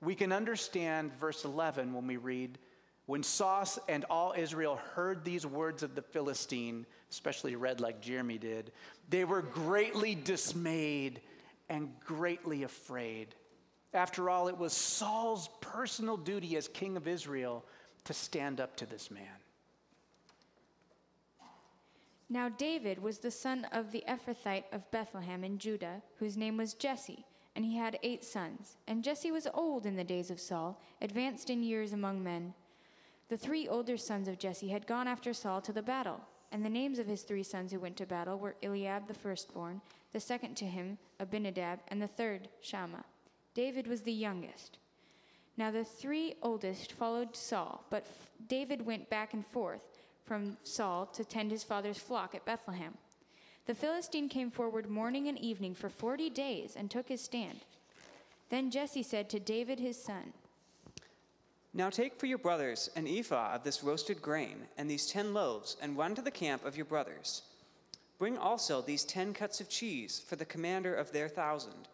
We 0.01 0.13
can 0.13 0.33
understand 0.33 1.13
verse 1.17 1.45
11 1.45 1.93
when 1.93 2.05
we 2.05 2.17
read, 2.17 2.57
When 3.05 3.23
Saul 3.23 3.63
and 3.87 4.03
all 4.09 4.33
Israel 4.37 4.75
heard 4.93 5.23
these 5.23 5.45
words 5.45 5.83
of 5.83 5.95
the 5.95 6.01
Philistine, 6.01 6.85
especially 7.09 7.55
read 7.55 7.79
like 7.79 8.01
Jeremy 8.01 8.37
did, 8.37 8.73
they 9.07 9.23
were 9.23 9.41
greatly 9.41 10.15
dismayed 10.15 11.21
and 11.69 11.97
greatly 12.05 12.63
afraid. 12.63 13.35
After 13.93 14.29
all, 14.29 14.47
it 14.47 14.57
was 14.57 14.73
Saul's 14.73 15.49
personal 15.59 16.17
duty 16.17 16.55
as 16.55 16.67
king 16.67 16.95
of 16.95 17.07
Israel 17.07 17.65
to 18.05 18.13
stand 18.13 18.59
up 18.59 18.75
to 18.77 18.85
this 18.85 19.11
man. 19.11 19.23
Now 22.29 22.47
David 22.47 23.03
was 23.03 23.17
the 23.17 23.29
son 23.29 23.67
of 23.73 23.91
the 23.91 24.05
Ephrathite 24.07 24.63
of 24.71 24.89
Bethlehem 24.91 25.43
in 25.43 25.57
Judah, 25.57 26.01
whose 26.15 26.37
name 26.37 26.55
was 26.55 26.73
Jesse, 26.73 27.25
and 27.57 27.65
he 27.65 27.75
had 27.75 27.99
eight 28.03 28.23
sons. 28.23 28.77
And 28.87 29.03
Jesse 29.03 29.31
was 29.31 29.47
old 29.53 29.85
in 29.85 29.97
the 29.97 30.03
days 30.05 30.31
of 30.31 30.39
Saul, 30.39 30.79
advanced 31.01 31.49
in 31.49 31.61
years 31.61 31.91
among 31.91 32.23
men. 32.23 32.53
The 33.27 33.35
three 33.35 33.67
older 33.67 33.97
sons 33.97 34.29
of 34.29 34.39
Jesse 34.39 34.69
had 34.69 34.87
gone 34.87 35.09
after 35.09 35.33
Saul 35.33 35.59
to 35.61 35.73
the 35.73 35.81
battle, 35.81 36.21
and 36.53 36.63
the 36.63 36.69
names 36.69 36.99
of 36.99 37.07
his 37.07 37.23
three 37.23 37.43
sons 37.43 37.73
who 37.73 37.81
went 37.81 37.97
to 37.97 38.05
battle 38.05 38.39
were 38.39 38.55
Eliab 38.63 39.09
the 39.09 39.13
firstborn, 39.13 39.81
the 40.13 40.19
second 40.21 40.55
to 40.55 40.65
him 40.65 40.97
Abinadab, 41.19 41.79
and 41.89 42.01
the 42.01 42.07
third 42.07 42.47
Shammah. 42.61 43.03
David 43.53 43.87
was 43.87 44.01
the 44.01 44.13
youngest. 44.13 44.77
Now 45.57 45.71
the 45.71 45.83
three 45.83 46.35
oldest 46.41 46.93
followed 46.93 47.35
Saul, 47.35 47.83
but 47.89 48.05
David 48.47 48.85
went 48.85 49.09
back 49.09 49.33
and 49.33 49.45
forth 49.45 49.81
from 50.25 50.57
Saul 50.63 51.05
to 51.07 51.25
tend 51.25 51.51
his 51.51 51.63
father's 51.63 51.97
flock 51.97 52.33
at 52.33 52.45
Bethlehem. 52.45 52.93
The 53.65 53.75
Philistine 53.75 54.29
came 54.29 54.49
forward 54.49 54.89
morning 54.89 55.27
and 55.27 55.37
evening 55.37 55.75
for 55.75 55.89
forty 55.89 56.29
days 56.29 56.75
and 56.75 56.89
took 56.89 57.09
his 57.09 57.21
stand. 57.21 57.59
Then 58.49 58.71
Jesse 58.71 59.03
said 59.03 59.29
to 59.29 59.39
David 59.39 59.79
his 59.79 60.01
son, 60.01 60.33
Now 61.73 61.89
take 61.89 62.19
for 62.19 62.25
your 62.25 62.37
brothers 62.37 62.89
an 62.95 63.07
ephah 63.07 63.53
of 63.53 63.63
this 63.63 63.83
roasted 63.83 64.21
grain 64.21 64.67
and 64.77 64.89
these 64.89 65.07
ten 65.07 65.33
loaves, 65.33 65.77
and 65.81 65.97
run 65.97 66.15
to 66.15 66.21
the 66.21 66.31
camp 66.31 66.65
of 66.65 66.75
your 66.75 66.85
brothers. 66.85 67.43
Bring 68.17 68.37
also 68.37 68.81
these 68.81 69.03
ten 69.03 69.33
cuts 69.33 69.61
of 69.61 69.69
cheese 69.69 70.21
for 70.25 70.37
the 70.37 70.45
commander 70.45 70.95
of 70.95 71.11
their 71.11 71.27
thousand 71.27 71.87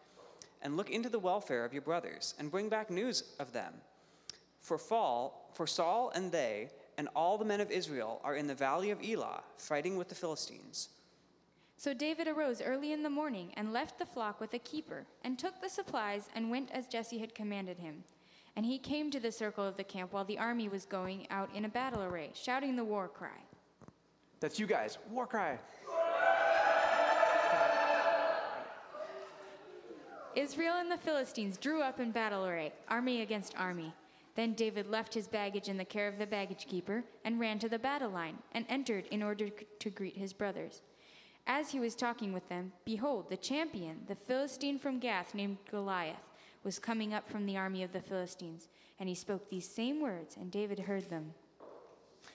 and 0.62 0.76
look 0.76 0.90
into 0.90 1.08
the 1.08 1.18
welfare 1.18 1.64
of 1.64 1.72
your 1.72 1.82
brothers, 1.82 2.34
and 2.38 2.50
bring 2.50 2.68
back 2.68 2.90
news 2.90 3.34
of 3.38 3.52
them. 3.52 3.72
For, 4.60 4.78
fall, 4.78 5.50
for 5.54 5.66
Saul 5.66 6.10
and 6.14 6.30
they 6.32 6.70
and 6.96 7.08
all 7.14 7.38
the 7.38 7.44
men 7.44 7.60
of 7.60 7.70
Israel 7.70 8.20
are 8.24 8.34
in 8.34 8.46
the 8.46 8.54
valley 8.54 8.90
of 8.90 9.02
Elah, 9.02 9.42
fighting 9.56 9.96
with 9.96 10.08
the 10.08 10.14
Philistines. 10.14 10.88
So 11.76 11.94
David 11.94 12.26
arose 12.26 12.60
early 12.60 12.92
in 12.92 13.04
the 13.04 13.08
morning 13.08 13.52
and 13.56 13.72
left 13.72 14.00
the 14.00 14.04
flock 14.04 14.40
with 14.40 14.52
a 14.54 14.58
keeper, 14.58 15.06
and 15.22 15.38
took 15.38 15.60
the 15.60 15.68
supplies 15.68 16.28
and 16.34 16.50
went 16.50 16.70
as 16.72 16.88
Jesse 16.88 17.18
had 17.18 17.36
commanded 17.36 17.78
him. 17.78 18.02
And 18.56 18.66
he 18.66 18.78
came 18.78 19.12
to 19.12 19.20
the 19.20 19.30
circle 19.30 19.64
of 19.64 19.76
the 19.76 19.84
camp 19.84 20.12
while 20.12 20.24
the 20.24 20.38
army 20.38 20.68
was 20.68 20.84
going 20.84 21.28
out 21.30 21.48
in 21.54 21.64
a 21.64 21.68
battle 21.68 22.02
array, 22.02 22.30
shouting 22.34 22.74
the 22.74 22.82
war 22.82 23.06
cry. 23.06 23.38
That's 24.40 24.58
you 24.58 24.66
guys, 24.66 24.98
war 25.08 25.28
cry. 25.28 25.60
Israel 30.36 30.74
and 30.78 30.90
the 30.90 30.98
Philistines 30.98 31.56
drew 31.56 31.82
up 31.82 32.00
in 32.00 32.10
battle 32.10 32.46
array, 32.46 32.72
army 32.88 33.22
against 33.22 33.58
army. 33.58 33.92
Then 34.36 34.52
David 34.54 34.88
left 34.88 35.14
his 35.14 35.26
baggage 35.26 35.68
in 35.68 35.76
the 35.76 35.84
care 35.84 36.06
of 36.06 36.18
the 36.18 36.26
baggage 36.26 36.66
keeper 36.66 37.02
and 37.24 37.40
ran 37.40 37.58
to 37.58 37.68
the 37.68 37.78
battle 37.78 38.10
line 38.10 38.38
and 38.52 38.64
entered 38.68 39.06
in 39.06 39.22
order 39.22 39.48
to 39.48 39.90
greet 39.90 40.16
his 40.16 40.32
brothers. 40.32 40.82
As 41.46 41.70
he 41.70 41.80
was 41.80 41.96
talking 41.96 42.32
with 42.32 42.48
them, 42.48 42.72
behold, 42.84 43.30
the 43.30 43.36
champion, 43.36 44.02
the 44.06 44.14
Philistine 44.14 44.78
from 44.78 44.98
Gath 44.98 45.34
named 45.34 45.56
Goliath, 45.70 46.16
was 46.62 46.78
coming 46.78 47.14
up 47.14 47.28
from 47.28 47.46
the 47.46 47.56
army 47.56 47.82
of 47.82 47.92
the 47.92 48.00
Philistines. 48.00 48.68
And 49.00 49.08
he 49.08 49.14
spoke 49.14 49.48
these 49.48 49.68
same 49.68 50.00
words, 50.00 50.36
and 50.36 50.50
David 50.50 50.78
heard 50.78 51.08
them. 51.08 51.32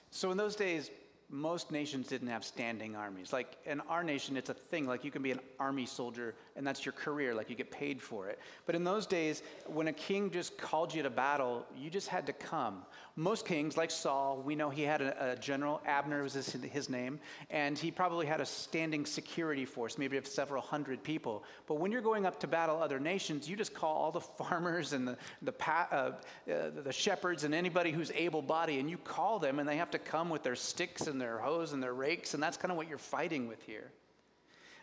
So 0.09 0.31
in 0.31 0.37
those 0.37 0.55
days, 0.55 0.89
most 1.29 1.71
nations 1.71 2.07
didn't 2.07 2.27
have 2.27 2.43
standing 2.43 2.95
armies. 2.95 3.33
Like 3.33 3.57
in 3.65 3.81
our 3.81 4.03
nation, 4.03 4.37
it's 4.37 4.49
a 4.49 4.53
thing. 4.53 4.87
Like 4.87 5.03
you 5.03 5.11
can 5.11 5.23
be 5.23 5.31
an 5.31 5.39
army 5.59 5.85
soldier 5.85 6.35
and 6.55 6.65
that's 6.65 6.85
your 6.85 6.93
career, 6.93 7.33
like 7.33 7.49
you 7.49 7.55
get 7.55 7.71
paid 7.71 8.01
for 8.01 8.27
it. 8.27 8.39
But 8.65 8.75
in 8.75 8.83
those 8.83 9.05
days, 9.05 9.41
when 9.65 9.87
a 9.87 9.93
king 9.93 10.29
just 10.29 10.57
called 10.57 10.93
you 10.93 11.01
to 11.03 11.09
battle, 11.09 11.65
you 11.75 11.89
just 11.89 12.07
had 12.07 12.25
to 12.27 12.33
come. 12.33 12.83
Most 13.15 13.45
kings, 13.45 13.77
like 13.77 13.91
Saul, 13.91 14.41
we 14.43 14.55
know 14.55 14.69
he 14.69 14.81
had 14.83 15.01
a, 15.01 15.31
a 15.31 15.35
general, 15.35 15.81
Abner 15.85 16.23
was 16.23 16.33
his, 16.33 16.51
his, 16.51 16.89
name, 16.89 17.19
and 17.49 17.77
he 17.77 17.91
probably 17.91 18.25
had 18.25 18.41
a 18.41 18.45
standing 18.45 19.05
security 19.05 19.65
force, 19.65 19.97
maybe 19.97 20.17
of 20.17 20.25
several 20.25 20.61
hundred 20.61 21.03
people. 21.03 21.43
But 21.67 21.75
when 21.75 21.91
you're 21.91 22.01
going 22.01 22.25
up 22.25 22.39
to 22.39 22.47
battle 22.47 22.81
other 22.81 22.99
nations, 22.99 23.47
you 23.47 23.55
just 23.55 23.73
call 23.73 23.95
all 23.95 24.11
the 24.11 24.21
farmers 24.43 24.93
and 24.93 25.07
the, 25.07 25.17
the, 25.41 25.53
uh, 25.69 25.95
uh, 25.95 26.13
the 26.83 26.93
shepherds 26.93 27.43
and 27.43 27.53
anybody 27.53 27.91
who's 27.91 28.11
able 28.11 28.41
bodied, 28.41 28.79
and 28.79 28.89
you 28.89 28.97
call 28.97 29.39
them, 29.39 29.59
and 29.59 29.67
they 29.67 29.77
have 29.77 29.91
to 29.91 29.99
come 29.99 30.29
with 30.29 30.43
their 30.43 30.55
sticks 30.55 31.07
and 31.07 31.19
their 31.19 31.37
hoes 31.37 31.73
and 31.73 31.81
their 31.81 31.93
rakes, 31.93 32.33
and 32.33 32.41
that's 32.41 32.57
kind 32.57 32.71
of 32.71 32.77
what 32.77 32.87
you're 32.87 32.97
fighting 32.97 33.47
with 33.47 33.61
here. 33.63 33.91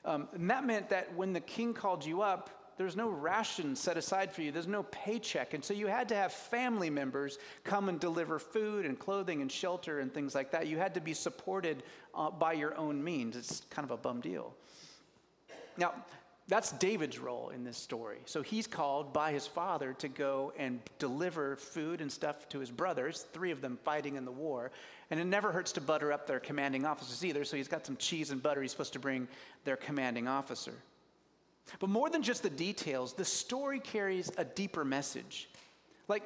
Um, 0.05 0.29
and 0.33 0.51
that 0.51 0.65
meant 0.65 0.89
that 0.91 1.15
when 1.15 1.33
the 1.33 1.41
king 1.41 1.75
called 1.75 2.05
you 2.05 2.23
up, 2.23 2.51
there's 2.77 2.97
no 2.97 3.11
ration 3.11 3.77
set 3.77 3.99
aside 3.99 4.33
for 4.33 4.41
you, 4.41 4.51
there's 4.51 4.67
no 4.67 4.85
paycheck. 4.85 5.53
And 5.53 5.63
so 5.63 5.75
you 5.75 5.87
had 5.87 6.09
to 6.09 6.15
have 6.15 6.33
family 6.33 6.89
members 6.89 7.39
come 7.63 7.91
and 7.91 8.01
deliver 8.01 8.39
food 8.39 8.87
and 8.87 8.99
clothing 8.99 9.43
and 9.43 9.53
shelter 9.53 10.01
and 10.01 10.13
things 10.13 10.35
like 10.35 10.51
that. 10.53 10.67
You 10.67 10.79
had 10.79 10.95
to 10.95 11.01
be 11.01 11.13
supported 11.13 11.83
uh, 12.15 12.31
by 12.31 12.55
your 12.55 12.75
own 12.79 13.05
means. 13.05 13.37
It's 13.37 13.61
kind 13.69 13.85
of 13.85 13.91
a 13.91 13.99
bum 13.99 14.23
deal. 14.23 14.55
Now, 15.77 15.93
that's 16.51 16.73
David's 16.73 17.21
role 17.21 17.51
in 17.55 17.63
this 17.63 17.79
story. 17.79 18.19
So 18.25 18.43
he's 18.43 18.67
called 18.67 19.13
by 19.13 19.31
his 19.31 19.47
father 19.47 19.95
to 20.01 20.09
go 20.09 20.53
and 20.59 20.81
deliver 20.99 21.55
food 21.55 22.01
and 22.01 22.11
stuff 22.11 22.49
to 22.49 22.59
his 22.59 22.73
brothers, 22.73 23.25
three 23.33 23.53
of 23.53 23.61
them 23.61 23.79
fighting 23.85 24.17
in 24.17 24.25
the 24.25 24.33
war. 24.33 24.73
And 25.13 25.21
it 25.21 25.27
never 25.27 25.53
hurts 25.53 25.71
to 25.73 25.81
butter 25.81 26.13
up 26.13 26.27
their 26.27 26.41
commanding 26.41 26.85
officers 26.85 27.25
either. 27.25 27.45
So 27.45 27.57
he's 27.57 27.69
got 27.69 27.87
some 27.87 27.97
cheese 27.97 28.33
and 28.33 28.43
butter 28.43 28.63
he's 28.63 28.73
supposed 28.73 28.93
to 28.95 28.99
bring 28.99 29.29
their 29.65 29.77
commanding 29.77 30.27
officer. 30.27 30.75
But 31.79 31.89
more 31.89 32.11
than 32.11 32.21
just 32.21 32.43
the 32.43 32.51
details, 32.51 33.13
the 33.13 33.25
story 33.25 33.79
carries 33.79 34.33
a 34.37 34.45
deeper 34.45 34.85
message. 34.85 35.49
Like, 36.09 36.25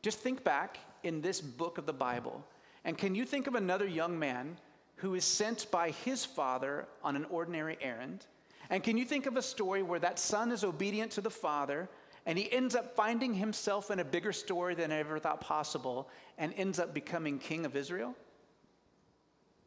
just 0.00 0.20
think 0.20 0.42
back 0.42 0.78
in 1.02 1.20
this 1.20 1.42
book 1.42 1.76
of 1.76 1.84
the 1.84 1.92
Bible, 1.92 2.42
and 2.86 2.96
can 2.96 3.14
you 3.14 3.26
think 3.26 3.46
of 3.46 3.54
another 3.54 3.86
young 3.86 4.18
man 4.18 4.56
who 4.96 5.14
is 5.14 5.24
sent 5.26 5.70
by 5.70 5.90
his 5.90 6.24
father 6.24 6.86
on 7.04 7.14
an 7.14 7.26
ordinary 7.26 7.76
errand? 7.82 8.24
And 8.70 8.82
can 8.82 8.96
you 8.96 9.04
think 9.04 9.26
of 9.26 9.36
a 9.36 9.42
story 9.42 9.82
where 9.82 10.00
that 10.00 10.18
son 10.18 10.52
is 10.52 10.64
obedient 10.64 11.12
to 11.12 11.20
the 11.20 11.30
father 11.30 11.88
and 12.24 12.36
he 12.36 12.50
ends 12.52 12.74
up 12.74 12.96
finding 12.96 13.34
himself 13.34 13.90
in 13.90 14.00
a 14.00 14.04
bigger 14.04 14.32
story 14.32 14.74
than 14.74 14.90
I 14.90 14.98
ever 14.98 15.18
thought 15.18 15.40
possible 15.40 16.08
and 16.38 16.52
ends 16.56 16.78
up 16.78 16.92
becoming 16.92 17.38
king 17.38 17.64
of 17.64 17.76
Israel? 17.76 18.14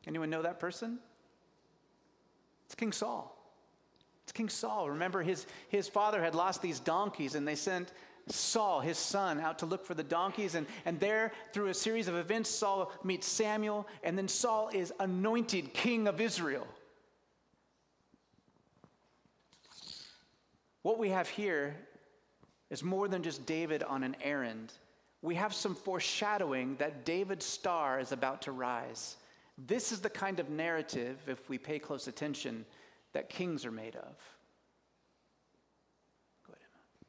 Anyone 0.05 0.29
know 0.29 0.41
that 0.41 0.59
person? 0.59 0.99
It's 2.65 2.75
King 2.75 2.91
Saul. 2.91 3.35
It's 4.23 4.31
King 4.31 4.49
Saul. 4.49 4.89
Remember, 4.89 5.23
his, 5.23 5.47
his 5.69 5.87
father 5.87 6.21
had 6.21 6.35
lost 6.35 6.61
these 6.61 6.79
donkeys, 6.79 7.35
and 7.35 7.47
they 7.47 7.55
sent 7.55 7.93
Saul, 8.27 8.79
his 8.79 8.97
son, 8.97 9.39
out 9.39 9.59
to 9.59 9.65
look 9.65 9.85
for 9.85 9.95
the 9.95 10.03
donkeys. 10.03 10.53
And, 10.53 10.67
and 10.85 10.99
there, 10.99 11.31
through 11.51 11.67
a 11.67 11.73
series 11.73 12.07
of 12.07 12.15
events, 12.15 12.49
Saul 12.49 12.91
meets 13.03 13.27
Samuel, 13.27 13.87
and 14.03 14.17
then 14.17 14.27
Saul 14.27 14.69
is 14.71 14.93
anointed 14.99 15.73
king 15.73 16.07
of 16.07 16.21
Israel. 16.21 16.67
What 20.81 20.97
we 20.97 21.09
have 21.09 21.27
here 21.27 21.75
is 22.69 22.83
more 22.83 23.07
than 23.07 23.23
just 23.23 23.45
David 23.45 23.83
on 23.83 24.03
an 24.03 24.15
errand. 24.21 24.73
We 25.21 25.35
have 25.35 25.53
some 25.53 25.75
foreshadowing 25.75 26.77
that 26.77 27.05
David's 27.05 27.45
star 27.45 27.99
is 27.99 28.11
about 28.11 28.43
to 28.43 28.51
rise. 28.51 29.17
This 29.57 29.91
is 29.91 29.99
the 29.99 30.09
kind 30.09 30.39
of 30.39 30.49
narrative, 30.49 31.17
if 31.27 31.49
we 31.49 31.57
pay 31.57 31.79
close 31.79 32.07
attention, 32.07 32.65
that 33.13 33.29
kings 33.29 33.65
are 33.65 33.71
made 33.71 33.95
of. 33.95 34.15
Go 36.47 36.53
ahead, 36.53 36.61
Emma. 36.73 37.07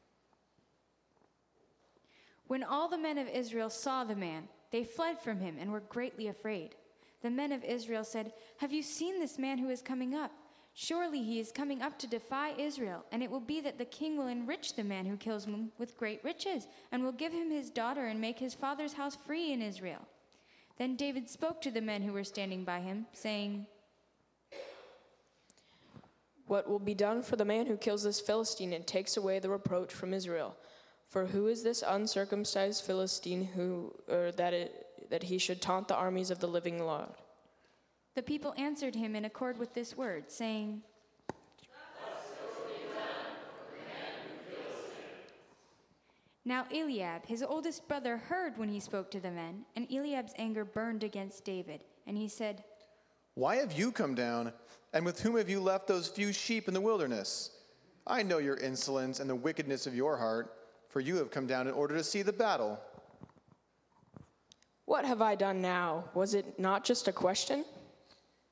When 2.48 2.64
all 2.64 2.88
the 2.88 2.98
men 2.98 3.18
of 3.18 3.28
Israel 3.28 3.70
saw 3.70 4.02
the 4.02 4.16
man, 4.16 4.48
they 4.72 4.82
fled 4.82 5.20
from 5.20 5.38
him 5.38 5.56
and 5.60 5.70
were 5.70 5.80
greatly 5.80 6.28
afraid. 6.28 6.74
The 7.22 7.30
men 7.30 7.52
of 7.52 7.62
Israel 7.62 8.02
said, 8.02 8.32
Have 8.58 8.72
you 8.72 8.82
seen 8.82 9.20
this 9.20 9.38
man 9.38 9.58
who 9.58 9.68
is 9.68 9.82
coming 9.82 10.14
up? 10.14 10.32
Surely 10.74 11.22
he 11.22 11.40
is 11.40 11.52
coming 11.52 11.82
up 11.82 11.98
to 11.98 12.06
defy 12.06 12.52
Israel, 12.56 13.04
and 13.12 13.22
it 13.22 13.30
will 13.30 13.40
be 13.40 13.60
that 13.60 13.78
the 13.78 13.84
king 13.84 14.16
will 14.16 14.28
enrich 14.28 14.74
the 14.74 14.84
man 14.84 15.04
who 15.04 15.16
kills 15.16 15.44
him 15.44 15.72
with 15.78 15.96
great 15.96 16.22
riches, 16.24 16.68
and 16.92 17.02
will 17.02 17.12
give 17.12 17.32
him 17.32 17.50
his 17.50 17.70
daughter 17.70 18.06
and 18.06 18.20
make 18.20 18.38
his 18.38 18.54
father's 18.54 18.92
house 18.92 19.16
free 19.16 19.52
in 19.52 19.62
Israel. 19.62 20.06
Then 20.78 20.96
David 20.96 21.28
spoke 21.28 21.60
to 21.62 21.70
the 21.70 21.80
men 21.80 22.02
who 22.02 22.12
were 22.12 22.24
standing 22.24 22.64
by 22.64 22.80
him, 22.80 23.06
saying, 23.12 23.66
What 26.46 26.68
will 26.68 26.78
be 26.78 26.94
done 26.94 27.22
for 27.22 27.36
the 27.36 27.44
man 27.44 27.66
who 27.66 27.76
kills 27.76 28.02
this 28.02 28.20
Philistine 28.20 28.72
and 28.72 28.86
takes 28.86 29.16
away 29.16 29.38
the 29.38 29.50
reproach 29.50 29.92
from 29.92 30.14
Israel? 30.14 30.56
For 31.08 31.26
who 31.26 31.48
is 31.48 31.62
this 31.62 31.84
uncircumcised 31.86 32.84
Philistine 32.84 33.44
who, 33.44 33.94
that, 34.08 34.54
it, 34.54 35.10
that 35.10 35.24
he 35.24 35.38
should 35.38 35.60
taunt 35.60 35.88
the 35.88 35.96
armies 35.96 36.30
of 36.30 36.38
the 36.38 36.46
living 36.46 36.78
Lord? 36.78 37.10
The 38.14 38.22
people 38.22 38.54
answered 38.56 38.94
him 38.94 39.14
in 39.14 39.24
accord 39.24 39.58
with 39.58 39.72
this 39.74 39.96
word, 39.96 40.30
saying, 40.30 40.82
Now 46.44 46.66
Eliab, 46.72 47.26
his 47.26 47.42
oldest 47.42 47.86
brother, 47.86 48.16
heard 48.16 48.56
when 48.56 48.68
he 48.68 48.80
spoke 48.80 49.10
to 49.10 49.20
the 49.20 49.30
men, 49.30 49.64
and 49.76 49.86
Eliab's 49.90 50.32
anger 50.36 50.64
burned 50.64 51.04
against 51.04 51.44
David. 51.44 51.80
And 52.06 52.16
he 52.16 52.28
said, 52.28 52.64
Why 53.34 53.56
have 53.56 53.72
you 53.72 53.92
come 53.92 54.14
down? 54.14 54.52
And 54.92 55.04
with 55.04 55.20
whom 55.20 55.36
have 55.36 55.48
you 55.48 55.60
left 55.60 55.86
those 55.86 56.08
few 56.08 56.32
sheep 56.32 56.66
in 56.66 56.74
the 56.74 56.80
wilderness? 56.80 57.50
I 58.06 58.22
know 58.22 58.38
your 58.38 58.56
insolence 58.56 59.20
and 59.20 59.30
the 59.30 59.34
wickedness 59.34 59.86
of 59.86 59.94
your 59.94 60.16
heart, 60.16 60.56
for 60.88 61.00
you 61.00 61.16
have 61.16 61.30
come 61.30 61.46
down 61.46 61.68
in 61.68 61.74
order 61.74 61.94
to 61.96 62.02
see 62.02 62.22
the 62.22 62.32
battle. 62.32 62.80
What 64.86 65.04
have 65.04 65.22
I 65.22 65.36
done 65.36 65.62
now? 65.62 66.06
Was 66.14 66.34
it 66.34 66.58
not 66.58 66.84
just 66.84 67.06
a 67.06 67.12
question? 67.12 67.64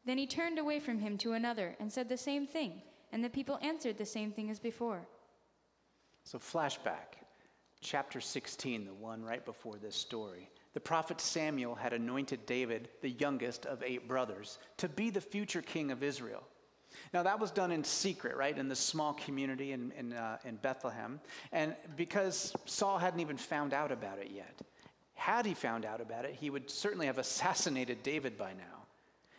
Then 0.09 0.17
he 0.17 0.27
turned 0.27 0.59
away 0.59 0.81
from 0.81 1.01
him 1.01 1.19
to 1.19 1.35
another 1.35 1.77
and 1.79 1.93
said 1.93 2.09
the 2.09 2.17
same 2.17 2.47
thing, 2.47 2.81
and 3.13 3.23
the 3.23 3.29
people 3.29 3.59
answered 3.61 3.99
the 3.99 4.07
same 4.07 4.33
thing 4.33 4.49
as 4.49 4.59
before. 4.59 5.07
So, 6.25 6.39
flashback, 6.39 7.21
chapter 7.83 8.19
16, 8.19 8.87
the 8.87 8.95
one 8.95 9.23
right 9.23 9.45
before 9.45 9.77
this 9.77 9.95
story. 9.95 10.49
The 10.73 10.81
prophet 10.81 11.21
Samuel 11.21 11.75
had 11.75 11.93
anointed 11.93 12.47
David, 12.47 12.89
the 13.03 13.11
youngest 13.11 13.67
of 13.67 13.83
eight 13.83 14.09
brothers, 14.09 14.59
to 14.79 14.89
be 14.89 15.11
the 15.11 15.21
future 15.21 15.61
king 15.61 15.91
of 15.91 16.03
Israel. 16.03 16.43
Now, 17.13 17.23
that 17.25 17.39
was 17.39 17.51
done 17.51 17.71
in 17.71 17.85
secret, 17.85 18.35
right, 18.35 18.57
in 18.57 18.67
this 18.67 18.81
small 18.81 19.13
community 19.13 19.73
in, 19.73 19.93
in, 19.93 20.15
uh, 20.15 20.39
in 20.47 20.57
Bethlehem, 20.57 21.21
and 21.53 21.77
because 21.97 22.55
Saul 22.65 22.97
hadn't 22.97 23.21
even 23.21 23.37
found 23.37 23.75
out 23.75 23.93
about 23.93 24.19
it 24.21 24.31
yet. 24.31 24.59
Had 25.13 25.45
he 25.45 25.53
found 25.53 25.85
out 25.85 26.01
about 26.01 26.25
it, 26.25 26.35
he 26.35 26.49
would 26.49 26.71
certainly 26.71 27.05
have 27.05 27.19
assassinated 27.19 28.03
David 28.03 28.39
by 28.39 28.55
now. 28.55 28.78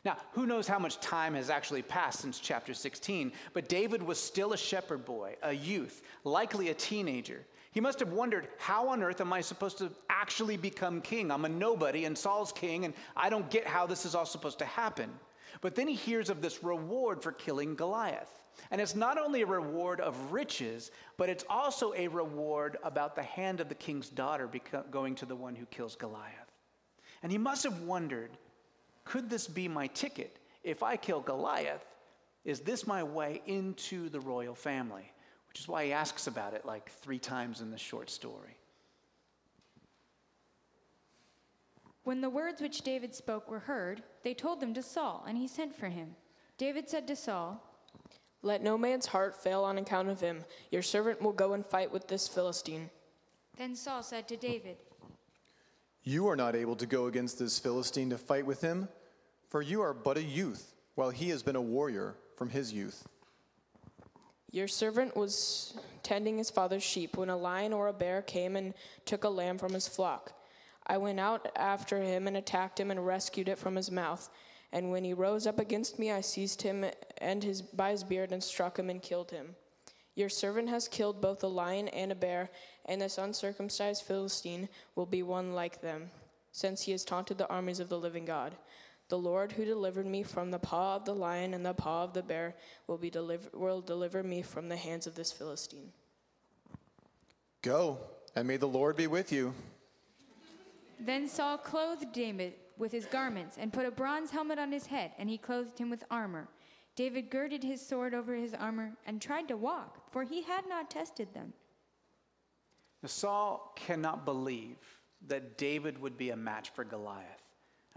Now, 0.05 0.17
who 0.31 0.45
knows 0.45 0.67
how 0.67 0.79
much 0.79 0.99
time 0.99 1.33
has 1.33 1.49
actually 1.49 1.81
passed 1.81 2.21
since 2.21 2.39
chapter 2.39 2.73
16, 2.73 3.33
but 3.53 3.67
David 3.67 4.01
was 4.01 4.19
still 4.19 4.53
a 4.53 4.57
shepherd 4.57 5.03
boy, 5.03 5.35
a 5.43 5.51
youth, 5.51 6.01
likely 6.23 6.69
a 6.69 6.73
teenager. 6.73 7.45
He 7.71 7.81
must 7.81 7.99
have 7.99 8.13
wondered, 8.13 8.47
how 8.57 8.89
on 8.89 9.03
earth 9.03 9.21
am 9.21 9.33
I 9.33 9.41
supposed 9.41 9.77
to 9.79 9.91
actually 10.09 10.57
become 10.57 11.01
king? 11.01 11.31
I'm 11.31 11.45
a 11.45 11.49
nobody, 11.49 12.05
and 12.05 12.17
Saul's 12.17 12.51
king, 12.51 12.85
and 12.85 12.93
I 13.15 13.29
don't 13.29 13.49
get 13.49 13.67
how 13.67 13.85
this 13.85 14.05
is 14.05 14.15
all 14.15 14.25
supposed 14.25 14.59
to 14.59 14.65
happen. 14.65 15.09
But 15.61 15.75
then 15.75 15.87
he 15.87 15.95
hears 15.95 16.29
of 16.29 16.41
this 16.41 16.63
reward 16.63 17.21
for 17.21 17.31
killing 17.31 17.75
Goliath. 17.75 18.41
And 18.71 18.81
it's 18.81 18.95
not 18.95 19.17
only 19.17 19.41
a 19.41 19.45
reward 19.45 20.01
of 20.01 20.31
riches, 20.31 20.91
but 21.17 21.29
it's 21.29 21.45
also 21.49 21.93
a 21.93 22.07
reward 22.07 22.77
about 22.83 23.15
the 23.15 23.23
hand 23.23 23.59
of 23.59 23.69
the 23.69 23.75
king's 23.75 24.09
daughter 24.09 24.49
going 24.91 25.15
to 25.15 25.25
the 25.25 25.35
one 25.35 25.55
who 25.55 25.65
kills 25.67 25.95
Goliath. 25.95 26.51
And 27.21 27.31
he 27.31 27.37
must 27.37 27.63
have 27.63 27.81
wondered 27.81 28.31
could 29.09 29.27
this 29.27 29.47
be 29.47 29.67
my 29.67 29.87
ticket? 29.87 30.37
If 30.63 30.83
I 30.83 30.95
kill 30.95 31.19
Goliath, 31.19 31.83
is 32.45 32.59
this 32.59 32.85
my 32.85 33.01
way 33.01 33.41
into 33.47 34.07
the 34.07 34.19
royal 34.19 34.53
family? 34.53 35.11
Which 35.47 35.59
is 35.59 35.67
why 35.67 35.85
he 35.85 35.91
asks 35.91 36.27
about 36.27 36.53
it 36.53 36.63
like 36.63 36.91
three 36.91 37.17
times 37.17 37.59
in 37.59 37.71
the 37.71 37.77
short 37.77 38.11
story. 38.11 38.55
When 42.03 42.21
the 42.21 42.29
words 42.29 42.61
which 42.61 42.83
David 42.83 43.15
spoke 43.15 43.49
were 43.49 43.59
heard, 43.59 44.03
they 44.21 44.35
told 44.35 44.59
them 44.59 44.75
to 44.75 44.83
Saul, 44.83 45.25
and 45.27 45.39
he 45.39 45.47
sent 45.47 45.75
for 45.75 45.87
him. 45.87 46.15
David 46.59 46.87
said 46.87 47.07
to 47.07 47.15
Saul, 47.15 47.63
Let 48.43 48.61
no 48.61 48.77
man's 48.77 49.07
heart 49.07 49.35
fail 49.35 49.63
on 49.63 49.79
account 49.79 50.09
of 50.09 50.21
him. 50.21 50.45
Your 50.69 50.83
servant 50.83 51.19
will 51.19 51.33
go 51.33 51.53
and 51.53 51.65
fight 51.65 51.91
with 51.91 52.07
this 52.07 52.27
Philistine. 52.27 52.91
Then 53.57 53.75
Saul 53.75 54.03
said 54.03 54.27
to 54.27 54.37
David, 54.37 54.77
You 56.03 56.27
are 56.27 56.35
not 56.35 56.55
able 56.55 56.75
to 56.75 56.85
go 56.85 57.07
against 57.07 57.39
this 57.39 57.57
Philistine 57.57 58.11
to 58.11 58.17
fight 58.19 58.45
with 58.45 58.61
him, 58.61 58.87
for 59.49 59.61
you 59.61 59.81
are 59.81 59.93
but 59.93 60.17
a 60.17 60.23
youth, 60.23 60.73
while 60.95 61.09
he 61.09 61.29
has 61.29 61.43
been 61.43 61.55
a 61.55 61.61
warrior 61.61 62.15
from 62.37 62.49
his 62.49 62.71
youth. 62.71 63.07
Your 64.51 64.67
servant 64.67 65.15
was 65.15 65.77
tending 66.01 66.37
his 66.37 66.49
father's 66.49 66.83
sheep 66.83 67.17
when 67.17 67.29
a 67.29 67.37
lion 67.37 67.73
or 67.73 67.87
a 67.87 67.93
bear 67.93 68.21
came 68.21 68.55
and 68.55 68.73
took 69.05 69.23
a 69.23 69.29
lamb 69.29 69.57
from 69.57 69.73
his 69.73 69.87
flock. 69.87 70.33
I 70.87 70.97
went 70.97 71.19
out 71.19 71.51
after 71.55 72.01
him 72.01 72.27
and 72.27 72.35
attacked 72.35 72.79
him 72.79 72.89
and 72.89 73.05
rescued 73.05 73.47
it 73.47 73.59
from 73.59 73.75
his 73.75 73.91
mouth. 73.91 74.27
And 74.71 74.91
when 74.91 75.03
he 75.03 75.13
rose 75.13 75.45
up 75.45 75.59
against 75.59 75.99
me, 75.99 76.11
I 76.11 76.21
seized 76.21 76.63
him 76.63 76.85
and 77.19 77.43
his, 77.43 77.61
by 77.61 77.91
his 77.91 78.03
beard 78.03 78.31
and 78.31 78.43
struck 78.43 78.77
him 78.77 78.89
and 78.89 79.01
killed 79.01 79.29
him. 79.29 79.55
Your 80.15 80.29
servant 80.29 80.69
has 80.69 80.87
killed 80.87 81.21
both 81.21 81.43
a 81.43 81.47
lion 81.47 81.87
and 81.89 82.11
a 82.11 82.15
bear, 82.15 82.49
and 82.85 83.01
this 83.01 83.17
uncircumcised 83.17 84.03
Philistine 84.03 84.67
will 84.95 85.05
be 85.05 85.23
one 85.23 85.53
like 85.53 85.81
them, 85.81 86.09
since 86.51 86.81
he 86.81 86.91
has 86.91 87.05
taunted 87.05 87.37
the 87.37 87.47
armies 87.49 87.79
of 87.79 87.89
the 87.89 87.99
living 87.99 88.25
God. 88.25 88.55
The 89.09 89.17
Lord 89.17 89.51
who 89.51 89.65
delivered 89.65 90.05
me 90.05 90.21
from 90.21 90.51
the 90.51 90.59
paw 90.59 90.95
of 90.95 91.05
the 91.05 91.15
lion 91.15 91.55
and 91.55 91.65
the 91.65 91.73
paw 91.73 92.03
of 92.03 92.13
the 92.13 92.21
bear 92.21 92.55
will, 92.85 92.99
be 92.99 93.09
deliver, 93.09 93.49
will 93.53 93.81
deliver 93.81 94.21
me 94.21 94.43
from 94.43 94.69
the 94.69 94.77
hands 94.77 95.07
of 95.07 95.15
this 95.15 95.31
Philistine. 95.31 95.91
Go, 97.63 97.97
and 98.35 98.47
may 98.47 98.57
the 98.57 98.67
Lord 98.67 98.95
be 98.95 99.07
with 99.07 99.31
you. 99.31 99.53
Then 100.99 101.27
Saul 101.27 101.57
clothed 101.57 102.13
David 102.13 102.53
with 102.77 102.91
his 102.91 103.05
garments 103.05 103.57
and 103.59 103.73
put 103.73 103.87
a 103.87 103.91
bronze 103.91 104.29
helmet 104.29 104.59
on 104.59 104.71
his 104.71 104.85
head, 104.85 105.11
and 105.17 105.27
he 105.27 105.37
clothed 105.37 105.79
him 105.79 105.89
with 105.89 106.03
armor. 106.11 106.47
David 106.95 107.31
girded 107.31 107.63
his 107.63 107.85
sword 107.85 108.13
over 108.13 108.35
his 108.35 108.53
armor 108.53 108.91
and 109.07 109.21
tried 109.21 109.47
to 109.47 109.57
walk, 109.57 110.11
for 110.11 110.23
he 110.23 110.43
had 110.43 110.67
not 110.69 110.91
tested 110.91 111.33
them. 111.33 111.53
Now, 113.01 113.07
Saul 113.07 113.73
cannot 113.75 114.23
believe 114.23 114.77
that 115.27 115.57
David 115.57 115.99
would 115.99 116.17
be 116.17 116.29
a 116.29 116.35
match 116.35 116.69
for 116.69 116.83
Goliath. 116.83 117.48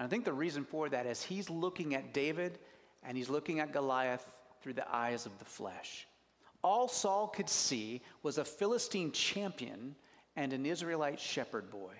And 0.03 0.09
I 0.09 0.11
think 0.11 0.25
the 0.25 0.33
reason 0.33 0.65
for 0.65 0.89
that 0.89 1.07
is 1.07 1.23
he's 1.23 1.49
looking 1.49 1.95
at 1.95 2.13
David 2.13 2.59
and 3.05 3.17
he's 3.17 3.29
looking 3.29 3.61
at 3.61 3.73
Goliath 3.73 4.27
through 4.61 4.73
the 4.73 4.93
eyes 4.93 5.27
of 5.27 5.39
the 5.39 5.45
flesh. 5.45 6.09
All 6.65 6.89
Saul 6.89 7.29
could 7.29 7.49
see 7.49 8.03
was 8.25 8.37
a 8.37 8.45
Philistine 8.45 9.13
champion 9.13 9.95
and 10.35 10.53
an 10.53 10.67
Israelite 10.67 11.21
shepherd 11.21 11.71
boy. 11.71 11.93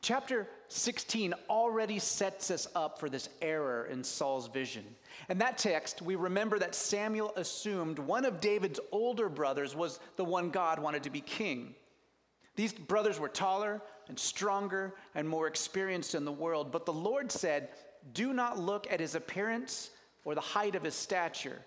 Chapter 0.00 0.48
16 0.68 1.34
already 1.50 1.98
sets 1.98 2.50
us 2.50 2.66
up 2.74 2.98
for 2.98 3.10
this 3.10 3.28
error 3.42 3.84
in 3.92 4.02
Saul's 4.02 4.48
vision. 4.48 4.86
In 5.28 5.36
that 5.36 5.58
text, 5.58 6.00
we 6.00 6.16
remember 6.16 6.58
that 6.58 6.74
Samuel 6.74 7.34
assumed 7.36 7.98
one 7.98 8.24
of 8.24 8.40
David's 8.40 8.80
older 8.92 9.28
brothers 9.28 9.76
was 9.76 10.00
the 10.16 10.24
one 10.24 10.48
God 10.48 10.78
wanted 10.78 11.02
to 11.02 11.10
be 11.10 11.20
king. 11.20 11.74
These 12.56 12.72
brothers 12.72 13.20
were 13.20 13.28
taller 13.28 13.82
and 14.10 14.18
stronger 14.18 14.92
and 15.14 15.26
more 15.26 15.46
experienced 15.46 16.16
in 16.16 16.24
the 16.24 16.32
world, 16.32 16.72
but 16.72 16.84
the 16.84 16.92
Lord 16.92 17.30
said, 17.30 17.68
Do 18.12 18.32
not 18.32 18.58
look 18.58 18.90
at 18.90 18.98
his 18.98 19.14
appearance 19.14 19.90
or 20.24 20.34
the 20.34 20.40
height 20.40 20.74
of 20.74 20.82
his 20.82 20.96
stature. 20.96 21.64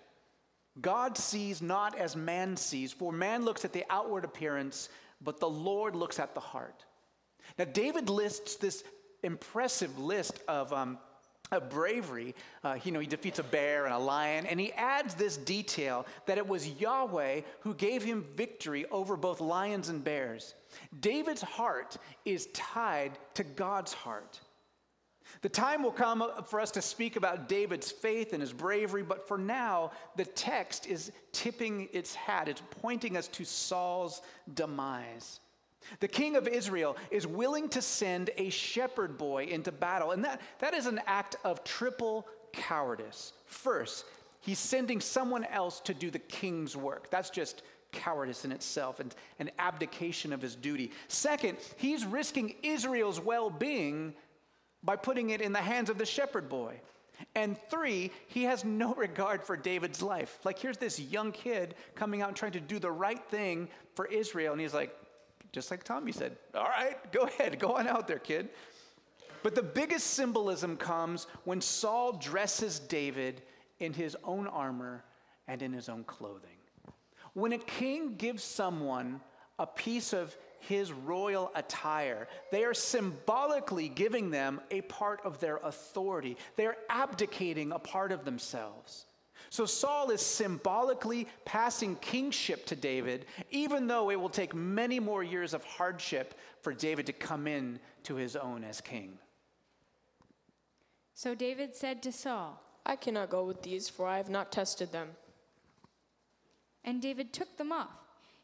God 0.82 1.16
sees 1.16 1.62
not 1.62 1.98
as 1.98 2.14
man 2.14 2.56
sees, 2.56 2.92
for 2.92 3.12
man 3.12 3.46
looks 3.46 3.64
at 3.64 3.72
the 3.72 3.84
outward 3.88 4.26
appearance, 4.26 4.90
but 5.22 5.40
the 5.40 5.48
Lord 5.48 5.96
looks 5.96 6.20
at 6.20 6.34
the 6.34 6.40
heart. 6.40 6.84
Now, 7.58 7.64
David 7.64 8.10
lists 8.10 8.56
this 8.56 8.84
impressive 9.22 9.98
list 9.98 10.40
of, 10.46 10.70
um, 10.72 10.98
bravery. 11.60 12.34
Uh, 12.62 12.78
you 12.84 12.92
know, 12.92 13.00
he 13.00 13.06
defeats 13.06 13.38
a 13.38 13.44
bear 13.44 13.84
and 13.84 13.94
a 13.94 13.98
lion, 13.98 14.46
and 14.46 14.58
he 14.58 14.72
adds 14.72 15.14
this 15.14 15.36
detail 15.36 16.06
that 16.26 16.38
it 16.38 16.46
was 16.46 16.68
Yahweh 16.80 17.42
who 17.60 17.74
gave 17.74 18.02
him 18.02 18.24
victory 18.36 18.86
over 18.90 19.16
both 19.16 19.40
lions 19.40 19.88
and 19.88 20.02
bears. 20.02 20.54
David's 21.00 21.42
heart 21.42 21.96
is 22.24 22.46
tied 22.52 23.12
to 23.34 23.44
God's 23.44 23.92
heart. 23.92 24.40
The 25.42 25.48
time 25.48 25.82
will 25.82 25.92
come 25.92 26.24
for 26.46 26.60
us 26.60 26.70
to 26.72 26.82
speak 26.82 27.16
about 27.16 27.48
David's 27.48 27.90
faith 27.90 28.32
and 28.32 28.40
his 28.40 28.52
bravery, 28.52 29.02
but 29.02 29.26
for 29.26 29.38
now, 29.38 29.90
the 30.16 30.24
text 30.24 30.86
is 30.86 31.12
tipping 31.32 31.88
its 31.92 32.14
hat. 32.14 32.48
It's 32.48 32.62
pointing 32.82 33.16
us 33.16 33.28
to 33.28 33.44
Saul's 33.44 34.22
demise. 34.54 35.40
The 36.00 36.08
king 36.08 36.36
of 36.36 36.48
Israel 36.48 36.96
is 37.10 37.26
willing 37.26 37.68
to 37.70 37.82
send 37.82 38.30
a 38.36 38.50
shepherd 38.50 39.18
boy 39.18 39.44
into 39.44 39.72
battle, 39.72 40.10
and 40.10 40.24
that, 40.24 40.40
that 40.58 40.74
is 40.74 40.86
an 40.86 41.00
act 41.06 41.36
of 41.44 41.64
triple 41.64 42.26
cowardice. 42.52 43.32
First, 43.46 44.04
he's 44.40 44.58
sending 44.58 45.00
someone 45.00 45.44
else 45.44 45.80
to 45.80 45.94
do 45.94 46.10
the 46.10 46.18
king's 46.18 46.76
work. 46.76 47.10
That's 47.10 47.30
just 47.30 47.62
cowardice 47.92 48.44
in 48.44 48.52
itself 48.52 49.00
and 49.00 49.14
an 49.38 49.50
abdication 49.58 50.32
of 50.32 50.42
his 50.42 50.56
duty. 50.56 50.90
Second, 51.08 51.58
he's 51.76 52.04
risking 52.04 52.56
Israel's 52.62 53.20
well 53.20 53.50
being 53.50 54.14
by 54.82 54.96
putting 54.96 55.30
it 55.30 55.40
in 55.40 55.52
the 55.52 55.60
hands 55.60 55.88
of 55.88 55.98
the 55.98 56.04
shepherd 56.04 56.48
boy. 56.48 56.80
And 57.34 57.56
three, 57.70 58.10
he 58.26 58.42
has 58.42 58.64
no 58.64 58.92
regard 58.94 59.42
for 59.42 59.56
David's 59.56 60.02
life. 60.02 60.38
Like, 60.44 60.58
here's 60.58 60.76
this 60.76 60.98
young 60.98 61.32
kid 61.32 61.76
coming 61.94 62.22
out 62.22 62.28
and 62.28 62.36
trying 62.36 62.52
to 62.52 62.60
do 62.60 62.78
the 62.78 62.90
right 62.90 63.22
thing 63.30 63.68
for 63.94 64.06
Israel. 64.06 64.52
And 64.52 64.60
he's 64.60 64.74
like, 64.74 64.94
just 65.54 65.70
like 65.70 65.84
Tommy 65.84 66.10
said, 66.10 66.36
all 66.52 66.64
right, 66.64 66.96
go 67.12 67.22
ahead, 67.22 67.60
go 67.60 67.76
on 67.76 67.86
out 67.86 68.08
there, 68.08 68.18
kid. 68.18 68.48
But 69.44 69.54
the 69.54 69.62
biggest 69.62 70.08
symbolism 70.08 70.76
comes 70.76 71.28
when 71.44 71.60
Saul 71.60 72.14
dresses 72.14 72.80
David 72.80 73.40
in 73.78 73.92
his 73.92 74.16
own 74.24 74.48
armor 74.48 75.04
and 75.46 75.62
in 75.62 75.72
his 75.72 75.88
own 75.88 76.02
clothing. 76.04 76.50
When 77.34 77.52
a 77.52 77.58
king 77.58 78.16
gives 78.16 78.42
someone 78.42 79.20
a 79.60 79.66
piece 79.66 80.12
of 80.12 80.36
his 80.58 80.92
royal 80.92 81.50
attire. 81.54 82.26
They 82.50 82.64
are 82.64 82.74
symbolically 82.74 83.88
giving 83.88 84.30
them 84.30 84.60
a 84.70 84.80
part 84.82 85.20
of 85.24 85.38
their 85.38 85.58
authority. 85.58 86.36
They 86.56 86.66
are 86.66 86.76
abdicating 86.88 87.70
a 87.72 87.78
part 87.78 88.12
of 88.12 88.24
themselves. 88.24 89.04
So 89.54 89.66
Saul 89.66 90.10
is 90.10 90.20
symbolically 90.20 91.28
passing 91.44 91.94
kingship 92.00 92.66
to 92.66 92.74
David, 92.74 93.26
even 93.52 93.86
though 93.86 94.10
it 94.10 94.20
will 94.20 94.28
take 94.28 94.52
many 94.52 94.98
more 94.98 95.22
years 95.22 95.54
of 95.54 95.62
hardship 95.62 96.34
for 96.60 96.74
David 96.74 97.06
to 97.06 97.12
come 97.12 97.46
in 97.46 97.78
to 98.02 98.16
his 98.16 98.34
own 98.34 98.64
as 98.64 98.80
king. 98.80 99.16
So 101.14 101.36
David 101.36 101.76
said 101.76 102.02
to 102.02 102.10
Saul, 102.10 102.60
I 102.84 102.96
cannot 102.96 103.30
go 103.30 103.44
with 103.44 103.62
these, 103.62 103.88
for 103.88 104.08
I 104.08 104.16
have 104.16 104.28
not 104.28 104.50
tested 104.50 104.90
them. 104.90 105.10
And 106.82 107.00
David 107.00 107.32
took 107.32 107.56
them 107.56 107.70
off. 107.70 107.94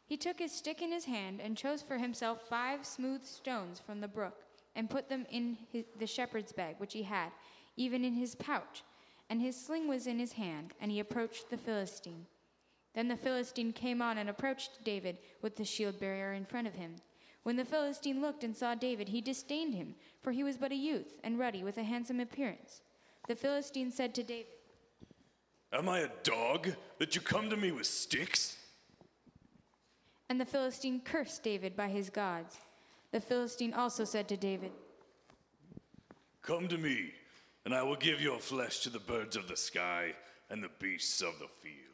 He 0.05 0.15
took 0.15 0.39
his 0.39 0.53
stick 0.53 0.81
in 0.81 0.93
his 0.93 1.03
hand 1.03 1.41
and 1.43 1.57
chose 1.57 1.81
for 1.81 1.97
himself 1.97 2.47
five 2.47 2.85
smooth 2.85 3.25
stones 3.25 3.81
from 3.85 3.99
the 3.99 4.07
brook 4.07 4.45
and 4.77 4.89
put 4.89 5.09
them 5.09 5.25
in 5.29 5.57
his, 5.73 5.83
the 5.99 6.07
shepherd's 6.07 6.53
bag 6.53 6.75
which 6.77 6.93
he 6.93 7.03
had, 7.03 7.31
even 7.75 8.05
in 8.05 8.13
his 8.13 8.33
pouch. 8.33 8.83
And 9.31 9.41
his 9.41 9.55
sling 9.55 9.87
was 9.87 10.07
in 10.07 10.19
his 10.19 10.33
hand, 10.33 10.73
and 10.81 10.91
he 10.91 10.99
approached 10.99 11.49
the 11.49 11.57
Philistine. 11.57 12.25
Then 12.93 13.07
the 13.07 13.15
Philistine 13.15 13.71
came 13.71 14.01
on 14.01 14.17
and 14.17 14.29
approached 14.29 14.83
David 14.83 15.19
with 15.41 15.55
the 15.55 15.63
shield 15.63 16.01
bearer 16.01 16.33
in 16.33 16.43
front 16.43 16.67
of 16.67 16.73
him. 16.73 16.97
When 17.43 17.55
the 17.55 17.63
Philistine 17.63 18.21
looked 18.21 18.43
and 18.43 18.53
saw 18.53 18.75
David, 18.75 19.07
he 19.07 19.21
disdained 19.21 19.73
him, 19.73 19.95
for 20.19 20.33
he 20.33 20.43
was 20.43 20.57
but 20.57 20.73
a 20.73 20.75
youth 20.75 21.13
and 21.23 21.39
ruddy 21.39 21.63
with 21.63 21.77
a 21.77 21.83
handsome 21.83 22.19
appearance. 22.19 22.81
The 23.29 23.37
Philistine 23.37 23.89
said 23.89 24.13
to 24.15 24.23
David, 24.23 24.47
Am 25.71 25.87
I 25.87 25.99
a 25.99 26.09
dog 26.23 26.75
that 26.99 27.15
you 27.15 27.21
come 27.21 27.49
to 27.49 27.55
me 27.55 27.71
with 27.71 27.87
sticks? 27.87 28.57
And 30.27 30.41
the 30.41 30.45
Philistine 30.45 30.99
cursed 31.05 31.41
David 31.41 31.77
by 31.77 31.87
his 31.87 32.09
gods. 32.09 32.57
The 33.13 33.21
Philistine 33.21 33.73
also 33.73 34.03
said 34.03 34.27
to 34.27 34.35
David, 34.35 34.73
Come 36.41 36.67
to 36.67 36.77
me, 36.77 37.13
and 37.65 37.73
I 37.73 37.83
will 37.83 37.95
give 37.95 38.21
your 38.21 38.39
flesh 38.39 38.79
to 38.81 38.89
the 38.89 38.99
birds 38.99 39.35
of 39.35 39.47
the 39.47 39.57
sky 39.57 40.13
and 40.49 40.63
the 40.63 40.71
beasts 40.79 41.21
of 41.21 41.39
the 41.39 41.47
field. 41.61 41.91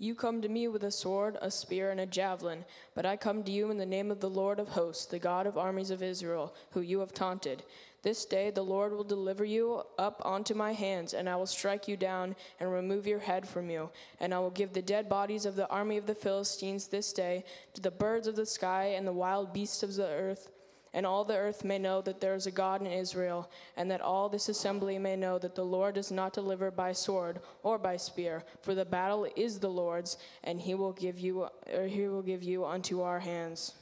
You 0.00 0.14
come 0.14 0.40
to 0.42 0.48
me 0.48 0.68
with 0.68 0.84
a 0.84 0.92
sword, 0.92 1.36
a 1.42 1.50
spear, 1.50 1.90
and 1.90 1.98
a 1.98 2.06
javelin, 2.06 2.64
but 2.94 3.04
I 3.04 3.16
come 3.16 3.42
to 3.42 3.50
you 3.50 3.72
in 3.72 3.78
the 3.78 3.86
name 3.86 4.12
of 4.12 4.20
the 4.20 4.30
Lord 4.30 4.60
of 4.60 4.68
hosts, 4.68 5.06
the 5.06 5.18
God 5.18 5.44
of 5.44 5.58
armies 5.58 5.90
of 5.90 6.04
Israel, 6.04 6.54
who 6.70 6.82
you 6.82 7.00
have 7.00 7.12
taunted. 7.12 7.64
This 8.02 8.24
day 8.24 8.50
the 8.50 8.62
Lord 8.62 8.92
will 8.92 9.02
deliver 9.02 9.44
you 9.44 9.82
up 9.98 10.22
onto 10.24 10.54
my 10.54 10.72
hands, 10.72 11.14
and 11.14 11.28
I 11.28 11.34
will 11.34 11.46
strike 11.46 11.88
you 11.88 11.96
down 11.96 12.36
and 12.60 12.70
remove 12.70 13.08
your 13.08 13.18
head 13.18 13.48
from 13.48 13.70
you. 13.70 13.90
And 14.20 14.32
I 14.32 14.38
will 14.38 14.50
give 14.50 14.72
the 14.72 14.82
dead 14.82 15.08
bodies 15.08 15.44
of 15.44 15.56
the 15.56 15.68
army 15.68 15.96
of 15.96 16.06
the 16.06 16.14
Philistines 16.14 16.86
this 16.86 17.12
day 17.12 17.42
to 17.74 17.80
the 17.80 17.90
birds 17.90 18.28
of 18.28 18.36
the 18.36 18.46
sky 18.46 18.94
and 18.96 19.04
the 19.04 19.12
wild 19.12 19.52
beasts 19.52 19.82
of 19.82 19.96
the 19.96 20.06
earth. 20.06 20.48
And 20.94 21.04
all 21.04 21.24
the 21.24 21.36
earth 21.36 21.64
may 21.64 21.78
know 21.78 22.00
that 22.02 22.20
there 22.20 22.34
is 22.34 22.46
a 22.46 22.50
God 22.50 22.80
in 22.80 22.86
Israel, 22.86 23.50
and 23.76 23.90
that 23.90 24.00
all 24.00 24.28
this 24.28 24.48
assembly 24.48 24.98
may 24.98 25.16
know 25.16 25.38
that 25.38 25.54
the 25.54 25.64
Lord 25.64 25.94
does 25.94 26.10
not 26.10 26.32
deliver 26.32 26.70
by 26.70 26.92
sword 26.92 27.40
or 27.62 27.78
by 27.78 27.96
spear, 27.96 28.44
for 28.62 28.74
the 28.74 28.84
battle 28.84 29.26
is 29.36 29.58
the 29.58 29.68
Lord's, 29.68 30.16
and 30.44 30.60
he 30.60 30.74
will 30.74 30.92
give 30.92 31.18
you 31.18 31.48
or 31.72 31.86
he 31.86 32.08
will 32.08 32.22
give 32.22 32.42
you 32.42 32.64
unto 32.64 33.02
our 33.02 33.20
hands. 33.20 33.74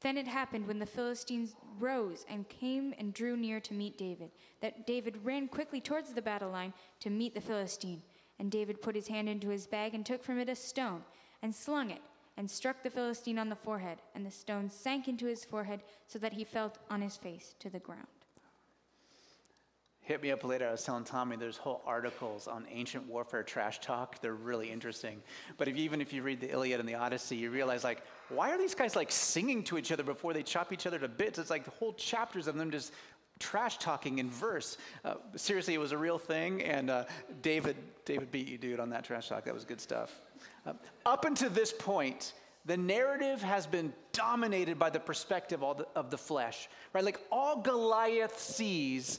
Then 0.00 0.18
it 0.18 0.26
happened 0.26 0.66
when 0.66 0.80
the 0.80 0.86
Philistines 0.86 1.54
rose 1.78 2.26
and 2.28 2.48
came 2.48 2.92
and 2.98 3.14
drew 3.14 3.36
near 3.36 3.60
to 3.60 3.74
meet 3.74 3.96
David, 3.96 4.30
that 4.60 4.86
David 4.86 5.16
ran 5.22 5.46
quickly 5.46 5.80
towards 5.80 6.12
the 6.12 6.22
battle 6.22 6.50
line 6.50 6.72
to 7.00 7.10
meet 7.10 7.34
the 7.34 7.40
Philistine. 7.40 8.02
And 8.38 8.50
David 8.50 8.82
put 8.82 8.96
his 8.96 9.06
hand 9.06 9.28
into 9.28 9.48
his 9.48 9.68
bag 9.68 9.94
and 9.94 10.04
took 10.04 10.24
from 10.24 10.40
it 10.40 10.48
a 10.48 10.56
stone 10.56 11.02
and 11.42 11.54
slung 11.54 11.90
it 11.90 12.00
and 12.36 12.50
struck 12.50 12.82
the 12.82 12.90
Philistine 12.90 13.38
on 13.38 13.48
the 13.48 13.56
forehead. 13.56 13.98
And 14.14 14.24
the 14.24 14.30
stone 14.30 14.70
sank 14.70 15.08
into 15.08 15.26
his 15.26 15.44
forehead 15.44 15.80
so 16.06 16.18
that 16.18 16.32
he 16.32 16.44
fell 16.44 16.72
on 16.90 17.00
his 17.00 17.16
face 17.16 17.54
to 17.60 17.70
the 17.70 17.78
ground. 17.78 18.06
Hit 20.04 20.20
me 20.20 20.32
up 20.32 20.42
later. 20.42 20.66
I 20.66 20.72
was 20.72 20.82
telling 20.82 21.04
Tommy 21.04 21.36
there's 21.36 21.56
whole 21.56 21.80
articles 21.86 22.48
on 22.48 22.66
ancient 22.72 23.06
warfare 23.06 23.44
trash 23.44 23.80
talk. 23.80 24.20
They're 24.20 24.34
really 24.34 24.68
interesting. 24.68 25.22
But 25.58 25.68
if, 25.68 25.76
even 25.76 26.00
if 26.00 26.12
you 26.12 26.22
read 26.22 26.40
the 26.40 26.50
Iliad 26.50 26.80
and 26.80 26.88
the 26.88 26.96
Odyssey, 26.96 27.36
you 27.36 27.50
realize 27.50 27.84
like, 27.84 28.02
why 28.28 28.50
are 28.50 28.58
these 28.58 28.74
guys 28.74 28.96
like 28.96 29.12
singing 29.12 29.62
to 29.64 29.78
each 29.78 29.92
other 29.92 30.02
before 30.02 30.32
they 30.32 30.42
chop 30.42 30.72
each 30.72 30.86
other 30.86 30.98
to 30.98 31.06
bits? 31.06 31.38
It's 31.38 31.50
like 31.50 31.68
whole 31.78 31.92
chapters 31.92 32.48
of 32.48 32.56
them 32.56 32.72
just 32.72 32.92
trash 33.38 33.78
talking 33.78 34.18
in 34.18 34.28
verse. 34.28 34.76
Uh, 35.04 35.14
seriously, 35.36 35.74
it 35.74 35.80
was 35.80 35.92
a 35.92 35.98
real 35.98 36.18
thing, 36.18 36.62
and 36.62 36.90
uh, 36.90 37.04
David 37.40 37.76
David 38.04 38.32
beat 38.32 38.48
you, 38.48 38.58
dude, 38.58 38.80
on 38.80 38.90
that 38.90 39.04
trash 39.04 39.28
talk. 39.28 39.44
That 39.44 39.54
was 39.54 39.64
good 39.64 39.80
stuff. 39.80 40.20
Uh, 40.66 40.74
up 41.04 41.24
until 41.24 41.50
this 41.50 41.72
point, 41.72 42.32
the 42.64 42.76
narrative 42.76 43.42
has 43.42 43.66
been 43.66 43.92
dominated 44.12 44.78
by 44.78 44.90
the 44.90 45.00
perspective 45.00 45.62
of 45.62 45.78
the, 45.78 45.86
of 45.96 46.10
the 46.10 46.18
flesh, 46.18 46.68
right? 46.92 47.04
Like 47.04 47.20
all 47.30 47.60
Goliath 47.60 48.38
sees 48.38 49.18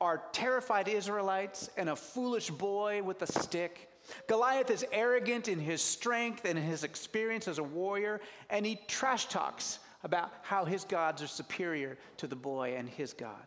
are 0.00 0.22
terrified 0.32 0.88
Israelites 0.88 1.70
and 1.76 1.88
a 1.88 1.96
foolish 1.96 2.50
boy 2.50 3.02
with 3.02 3.22
a 3.22 3.26
stick. 3.26 3.88
Goliath 4.26 4.70
is 4.70 4.84
arrogant 4.90 5.46
in 5.46 5.60
his 5.60 5.80
strength 5.80 6.44
and 6.44 6.58
in 6.58 6.64
his 6.64 6.82
experience 6.82 7.46
as 7.46 7.58
a 7.58 7.62
warrior, 7.62 8.20
and 8.50 8.66
he 8.66 8.80
trash 8.88 9.26
talks 9.26 9.78
about 10.02 10.32
how 10.42 10.64
his 10.64 10.82
gods 10.82 11.22
are 11.22 11.28
superior 11.28 11.96
to 12.16 12.26
the 12.26 12.34
boy 12.34 12.74
and 12.76 12.88
his 12.88 13.12
God. 13.12 13.46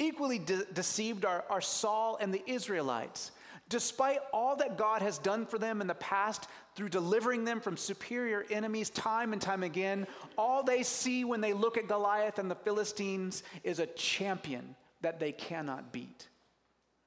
Equally 0.00 0.40
de- 0.40 0.64
deceived 0.72 1.24
are, 1.24 1.44
are 1.48 1.60
Saul 1.60 2.18
and 2.20 2.34
the 2.34 2.42
Israelites. 2.50 3.30
Despite 3.70 4.18
all 4.32 4.56
that 4.56 4.76
God 4.76 5.00
has 5.00 5.16
done 5.16 5.46
for 5.46 5.56
them 5.56 5.80
in 5.80 5.86
the 5.86 5.94
past 5.94 6.48
through 6.74 6.88
delivering 6.88 7.44
them 7.44 7.60
from 7.60 7.76
superior 7.76 8.44
enemies 8.50 8.90
time 8.90 9.32
and 9.32 9.40
time 9.40 9.62
again, 9.62 10.08
all 10.36 10.64
they 10.64 10.82
see 10.82 11.24
when 11.24 11.40
they 11.40 11.52
look 11.52 11.78
at 11.78 11.86
Goliath 11.86 12.40
and 12.40 12.50
the 12.50 12.56
Philistines 12.56 13.44
is 13.62 13.78
a 13.78 13.86
champion 13.86 14.74
that 15.02 15.20
they 15.20 15.30
cannot 15.30 15.92
beat. 15.92 16.28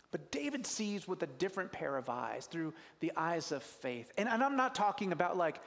But 0.10 0.32
David 0.32 0.66
sees 0.66 1.06
with 1.06 1.22
a 1.24 1.28
different 1.28 1.72
pair 1.72 1.98
of 1.98 2.08
eyes, 2.08 2.46
through 2.46 2.74
the 3.02 3.12
eyes 3.18 3.52
of 3.52 3.62
faith. 3.62 4.12
And, 4.18 4.30
and, 4.30 4.42
I'm 4.42 4.56
not 4.56 4.74
talking 4.74 5.12
about 5.12 5.36
like, 5.36 5.60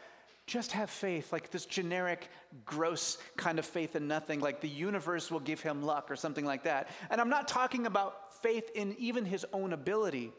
just 0.47 0.73
have 0.73 0.91
faith, 0.91 1.33
like 1.33 1.51
this 1.51 1.67
generic, 1.67 2.29
gross 2.65 3.19
kind 3.37 3.59
of 3.59 3.67
faith 3.67 3.97
in 3.97 4.07
nothing, 4.07 4.41
like 4.41 4.61
the 4.61 4.69
universe 4.69 5.31
will 5.31 5.41
give 5.41 5.61
him 5.61 5.83
luck 5.83 6.11
or 6.11 6.17
something 6.17 6.45
like 6.45 6.63
that. 6.65 6.89
And 7.11 7.21
I'm 7.21 7.29
not 7.29 7.49
talking 7.49 7.87
about 7.87 8.35
faith 8.43 8.71
in 8.75 8.95
even 8.99 9.25
his 9.25 9.45
own 9.53 9.73
ability. 9.73 10.33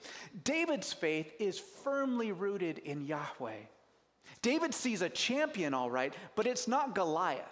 David's 0.43 0.93
faith 0.93 1.33
is 1.39 1.59
firmly 1.59 2.31
rooted 2.31 2.77
in 2.79 3.05
Yahweh. 3.05 3.59
David 4.41 4.73
sees 4.73 5.01
a 5.01 5.09
champion, 5.09 5.73
all 5.73 5.91
right, 5.91 6.13
but 6.35 6.47
it's 6.47 6.67
not 6.67 6.95
Goliath. 6.95 7.43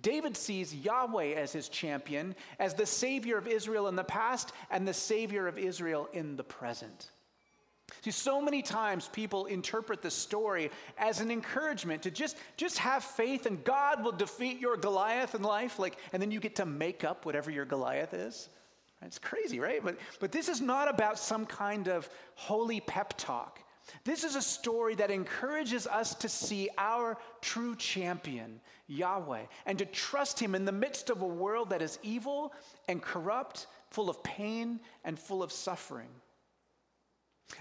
David 0.00 0.36
sees 0.36 0.74
Yahweh 0.74 1.34
as 1.34 1.52
his 1.52 1.68
champion, 1.68 2.34
as 2.58 2.74
the 2.74 2.86
Savior 2.86 3.38
of 3.38 3.46
Israel 3.46 3.86
in 3.86 3.94
the 3.94 4.02
past 4.02 4.52
and 4.70 4.88
the 4.88 4.94
Savior 4.94 5.46
of 5.46 5.58
Israel 5.58 6.08
in 6.12 6.34
the 6.34 6.42
present. 6.42 7.10
See, 8.02 8.10
so 8.10 8.40
many 8.40 8.62
times 8.62 9.08
people 9.12 9.46
interpret 9.46 10.02
the 10.02 10.10
story 10.10 10.70
as 10.98 11.20
an 11.20 11.30
encouragement 11.30 12.02
to 12.02 12.10
just, 12.10 12.36
just 12.56 12.78
have 12.78 13.04
faith 13.04 13.46
and 13.46 13.62
God 13.64 14.04
will 14.04 14.12
defeat 14.12 14.60
your 14.60 14.76
Goliath 14.76 15.34
in 15.34 15.42
life, 15.42 15.78
like, 15.78 15.96
and 16.12 16.20
then 16.20 16.30
you 16.30 16.40
get 16.40 16.56
to 16.56 16.66
make 16.66 17.04
up 17.04 17.24
whatever 17.24 17.50
your 17.50 17.64
Goliath 17.64 18.14
is. 18.14 18.48
It's 19.02 19.18
crazy, 19.18 19.60
right? 19.60 19.82
But, 19.82 19.98
but 20.18 20.32
this 20.32 20.48
is 20.48 20.60
not 20.60 20.88
about 20.88 21.18
some 21.18 21.44
kind 21.46 21.88
of 21.88 22.08
holy 22.34 22.80
pep 22.80 23.14
talk. 23.16 23.60
This 24.04 24.24
is 24.24 24.34
a 24.34 24.42
story 24.42 24.94
that 24.94 25.10
encourages 25.10 25.86
us 25.86 26.14
to 26.16 26.28
see 26.28 26.70
our 26.78 27.18
true 27.42 27.76
champion, 27.76 28.60
Yahweh, 28.86 29.42
and 29.66 29.78
to 29.78 29.84
trust 29.84 30.40
him 30.40 30.54
in 30.54 30.64
the 30.64 30.72
midst 30.72 31.10
of 31.10 31.20
a 31.20 31.26
world 31.26 31.70
that 31.70 31.82
is 31.82 31.98
evil 32.02 32.54
and 32.88 33.02
corrupt, 33.02 33.66
full 33.90 34.08
of 34.08 34.22
pain 34.22 34.80
and 35.04 35.18
full 35.18 35.42
of 35.42 35.52
suffering. 35.52 36.08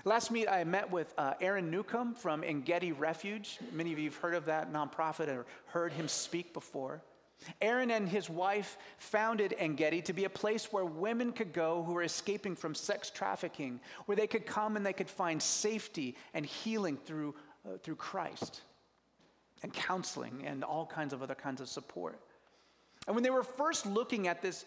Last 0.05 0.31
meet, 0.31 0.47
I 0.49 0.63
met 0.63 0.91
with 0.91 1.13
uh, 1.17 1.33
Aaron 1.39 1.71
Newcomb 1.71 2.13
from 2.13 2.43
Engedi 2.43 2.91
Refuge. 2.91 3.59
Many 3.71 3.93
of 3.93 3.99
you 3.99 4.09
have 4.09 4.17
heard 4.17 4.33
of 4.33 4.45
that 4.45 4.73
nonprofit 4.73 5.27
or 5.29 5.45
heard 5.67 5.93
him 5.93 6.07
speak 6.07 6.53
before. 6.53 7.01
Aaron 7.61 7.91
and 7.91 8.07
his 8.07 8.29
wife 8.29 8.77
founded 8.97 9.55
Engedi 9.57 10.01
to 10.01 10.13
be 10.13 10.25
a 10.25 10.29
place 10.29 10.71
where 10.71 10.85
women 10.85 11.31
could 11.31 11.53
go 11.53 11.83
who 11.83 11.93
were 11.93 12.03
escaping 12.03 12.55
from 12.55 12.75
sex 12.75 13.09
trafficking, 13.09 13.79
where 14.05 14.15
they 14.15 14.27
could 14.27 14.45
come 14.45 14.77
and 14.77 14.85
they 14.85 14.93
could 14.93 15.09
find 15.09 15.41
safety 15.41 16.15
and 16.33 16.45
healing 16.45 16.97
through, 16.97 17.35
uh, 17.65 17.77
through 17.81 17.95
Christ 17.95 18.61
and 19.61 19.73
counseling 19.73 20.43
and 20.45 20.63
all 20.63 20.85
kinds 20.85 21.13
of 21.13 21.21
other 21.21 21.35
kinds 21.35 21.61
of 21.61 21.69
support. 21.69 22.19
And 23.07 23.15
when 23.15 23.23
they 23.23 23.29
were 23.29 23.43
first 23.43 23.85
looking 23.85 24.27
at 24.27 24.41
this 24.41 24.65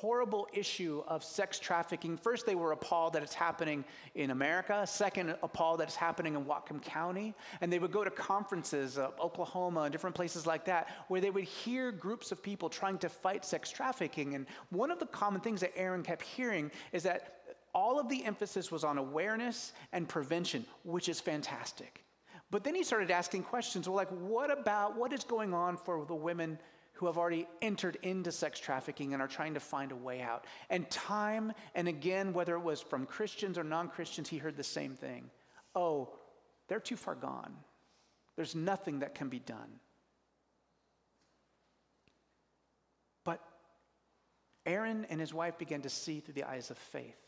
horrible 0.00 0.46
issue 0.52 1.02
of 1.08 1.24
sex 1.24 1.58
trafficking. 1.58 2.18
First, 2.18 2.44
they 2.44 2.54
were 2.54 2.72
appalled 2.72 3.14
that 3.14 3.22
it's 3.22 3.34
happening 3.34 3.84
in 4.14 4.30
America. 4.30 4.86
Second, 4.86 5.34
appalled 5.42 5.80
that 5.80 5.88
it's 5.88 5.96
happening 5.96 6.34
in 6.34 6.44
Whatcom 6.44 6.82
County. 6.82 7.34
And 7.60 7.72
they 7.72 7.78
would 7.78 7.92
go 7.92 8.04
to 8.04 8.10
conferences, 8.10 8.98
uh, 8.98 9.10
Oklahoma, 9.20 9.82
and 9.82 9.92
different 9.92 10.14
places 10.14 10.46
like 10.46 10.64
that, 10.66 10.90
where 11.08 11.20
they 11.20 11.30
would 11.30 11.44
hear 11.44 11.90
groups 11.92 12.30
of 12.30 12.42
people 12.42 12.68
trying 12.68 12.98
to 12.98 13.08
fight 13.08 13.44
sex 13.44 13.70
trafficking. 13.70 14.34
And 14.34 14.46
one 14.70 14.90
of 14.90 14.98
the 14.98 15.06
common 15.06 15.40
things 15.40 15.60
that 15.62 15.72
Aaron 15.76 16.02
kept 16.02 16.22
hearing 16.22 16.70
is 16.92 17.02
that 17.04 17.32
all 17.74 17.98
of 17.98 18.08
the 18.08 18.24
emphasis 18.24 18.70
was 18.70 18.84
on 18.84 18.98
awareness 18.98 19.72
and 19.92 20.08
prevention, 20.08 20.64
which 20.84 21.08
is 21.08 21.20
fantastic. 21.20 22.04
But 22.50 22.64
then 22.64 22.74
he 22.74 22.84
started 22.84 23.10
asking 23.10 23.44
questions. 23.44 23.88
Well, 23.88 23.96
like, 23.96 24.10
what 24.10 24.50
about 24.50 24.96
what 24.96 25.12
is 25.12 25.24
going 25.24 25.52
on 25.52 25.76
for 25.76 26.04
the 26.04 26.14
women 26.14 26.58
who 26.96 27.06
have 27.06 27.18
already 27.18 27.46
entered 27.62 27.98
into 28.02 28.32
sex 28.32 28.58
trafficking 28.58 29.12
and 29.12 29.22
are 29.22 29.28
trying 29.28 29.54
to 29.54 29.60
find 29.60 29.92
a 29.92 29.96
way 29.96 30.22
out? 30.22 30.46
And 30.70 30.90
time 30.90 31.52
and 31.74 31.88
again, 31.88 32.32
whether 32.32 32.54
it 32.54 32.62
was 32.62 32.80
from 32.80 33.06
Christians 33.06 33.58
or 33.58 33.64
non 33.64 33.88
Christians, 33.88 34.28
he 34.28 34.38
heard 34.38 34.56
the 34.56 34.64
same 34.64 34.94
thing. 34.94 35.30
Oh, 35.74 36.10
they're 36.68 36.80
too 36.80 36.96
far 36.96 37.14
gone. 37.14 37.54
There's 38.34 38.54
nothing 38.54 39.00
that 39.00 39.14
can 39.14 39.28
be 39.28 39.38
done. 39.38 39.80
But 43.24 43.40
Aaron 44.64 45.06
and 45.08 45.20
his 45.20 45.32
wife 45.32 45.58
began 45.58 45.82
to 45.82 45.88
see 45.88 46.20
through 46.20 46.34
the 46.34 46.44
eyes 46.44 46.70
of 46.70 46.78
faith 46.78 47.18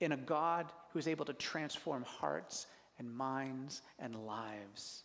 in 0.00 0.12
a 0.12 0.16
God 0.16 0.66
who 0.92 0.98
is 0.98 1.08
able 1.08 1.24
to 1.26 1.32
transform 1.34 2.04
hearts 2.04 2.66
and 2.98 3.10
minds 3.10 3.82
and 3.98 4.26
lives. 4.26 5.04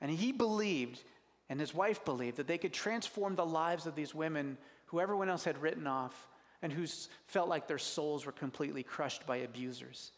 And 0.00 0.10
he 0.10 0.32
believed, 0.32 1.02
and 1.48 1.60
his 1.60 1.74
wife 1.74 2.04
believed, 2.04 2.36
that 2.36 2.46
they 2.46 2.58
could 2.58 2.72
transform 2.72 3.34
the 3.34 3.46
lives 3.46 3.86
of 3.86 3.94
these 3.94 4.14
women 4.14 4.58
who 4.86 5.00
everyone 5.00 5.28
else 5.28 5.44
had 5.44 5.60
written 5.60 5.86
off 5.86 6.28
and 6.62 6.72
who 6.72 6.86
felt 7.26 7.48
like 7.48 7.68
their 7.68 7.78
souls 7.78 8.26
were 8.26 8.32
completely 8.32 8.82
crushed 8.82 9.26
by 9.26 9.38
abusers. 9.38 10.12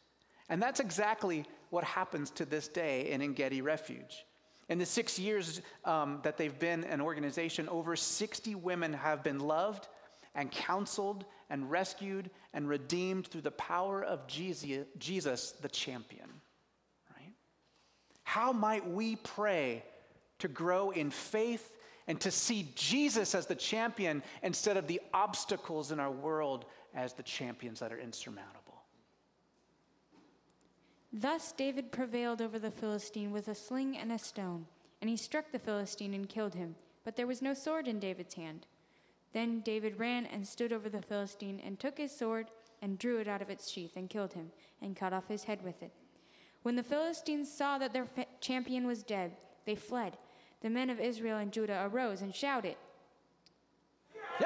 And 0.48 0.62
that's 0.62 0.80
exactly 0.80 1.44
what 1.70 1.84
happens 1.84 2.30
to 2.32 2.44
this 2.44 2.68
day 2.68 3.10
in 3.10 3.20
Engedi 3.20 3.60
Refuge. 3.60 4.24
In 4.68 4.78
the 4.78 4.86
six 4.86 5.18
years 5.18 5.60
um, 5.84 6.20
that 6.22 6.36
they've 6.36 6.58
been 6.58 6.84
an 6.84 7.00
organization, 7.00 7.68
over 7.68 7.96
60 7.96 8.54
women 8.54 8.92
have 8.92 9.22
been 9.22 9.40
loved 9.40 9.88
and 10.34 10.50
counseled 10.50 11.24
and 11.50 11.70
rescued 11.70 12.30
and 12.52 12.68
redeemed 12.68 13.26
through 13.26 13.40
the 13.40 13.50
power 13.50 14.04
of 14.04 14.26
Jesus, 14.26 14.86
Jesus 14.98 15.52
the 15.52 15.68
champion. 15.68 16.28
Right? 17.16 17.32
How 18.24 18.52
might 18.52 18.88
we 18.88 19.16
pray 19.16 19.82
to 20.38 20.48
grow 20.48 20.90
in 20.90 21.10
faith 21.10 21.72
and 22.06 22.20
to 22.20 22.30
see 22.30 22.72
Jesus 22.74 23.34
as 23.34 23.46
the 23.46 23.54
champion 23.54 24.22
instead 24.42 24.76
of 24.76 24.86
the 24.86 25.00
obstacles 25.12 25.92
in 25.92 26.00
our 26.00 26.10
world 26.10 26.64
as 26.94 27.12
the 27.12 27.22
champions 27.22 27.80
that 27.80 27.92
are 27.92 27.98
insurmountable? 27.98 28.82
Thus 31.12 31.52
David 31.52 31.90
prevailed 31.90 32.42
over 32.42 32.58
the 32.58 32.70
Philistine 32.70 33.30
with 33.30 33.48
a 33.48 33.54
sling 33.54 33.96
and 33.96 34.12
a 34.12 34.18
stone, 34.18 34.66
and 35.00 35.08
he 35.08 35.16
struck 35.16 35.50
the 35.50 35.58
Philistine 35.58 36.14
and 36.14 36.28
killed 36.28 36.54
him. 36.54 36.74
But 37.04 37.16
there 37.16 37.26
was 37.26 37.40
no 37.40 37.54
sword 37.54 37.88
in 37.88 37.98
David's 37.98 38.34
hand. 38.34 38.66
Then 39.32 39.60
David 39.60 39.98
ran 39.98 40.26
and 40.26 40.46
stood 40.46 40.72
over 40.72 40.88
the 40.88 41.02
Philistine 41.02 41.60
and 41.64 41.78
took 41.78 41.98
his 41.98 42.14
sword 42.14 42.50
and 42.82 42.98
drew 42.98 43.18
it 43.18 43.28
out 43.28 43.42
of 43.42 43.50
its 43.50 43.70
sheath 43.70 43.96
and 43.96 44.08
killed 44.08 44.32
him 44.32 44.50
and 44.82 44.96
cut 44.96 45.12
off 45.12 45.28
his 45.28 45.44
head 45.44 45.62
with 45.62 45.82
it. 45.82 45.92
When 46.62 46.76
the 46.76 46.82
Philistines 46.82 47.52
saw 47.52 47.78
that 47.78 47.92
their 47.92 48.04
fa- 48.04 48.26
champion 48.40 48.86
was 48.86 49.02
dead, 49.02 49.32
they 49.64 49.74
fled. 49.74 50.16
The 50.60 50.70
men 50.70 50.90
of 50.90 50.98
Israel 50.98 51.38
and 51.38 51.52
Judah 51.52 51.88
arose 51.90 52.22
and 52.22 52.34
shouted. 52.34 52.74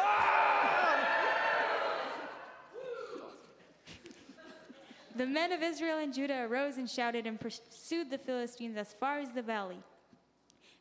the 5.16 5.26
men 5.26 5.52
of 5.52 5.62
Israel 5.62 5.98
and 5.98 6.12
Judah 6.12 6.46
arose 6.48 6.76
and 6.78 6.90
shouted 6.90 7.26
and 7.26 7.40
pursued 7.40 8.10
the 8.10 8.18
Philistines 8.18 8.76
as 8.76 8.92
far 8.92 9.18
as 9.18 9.30
the 9.30 9.42
valley 9.42 9.78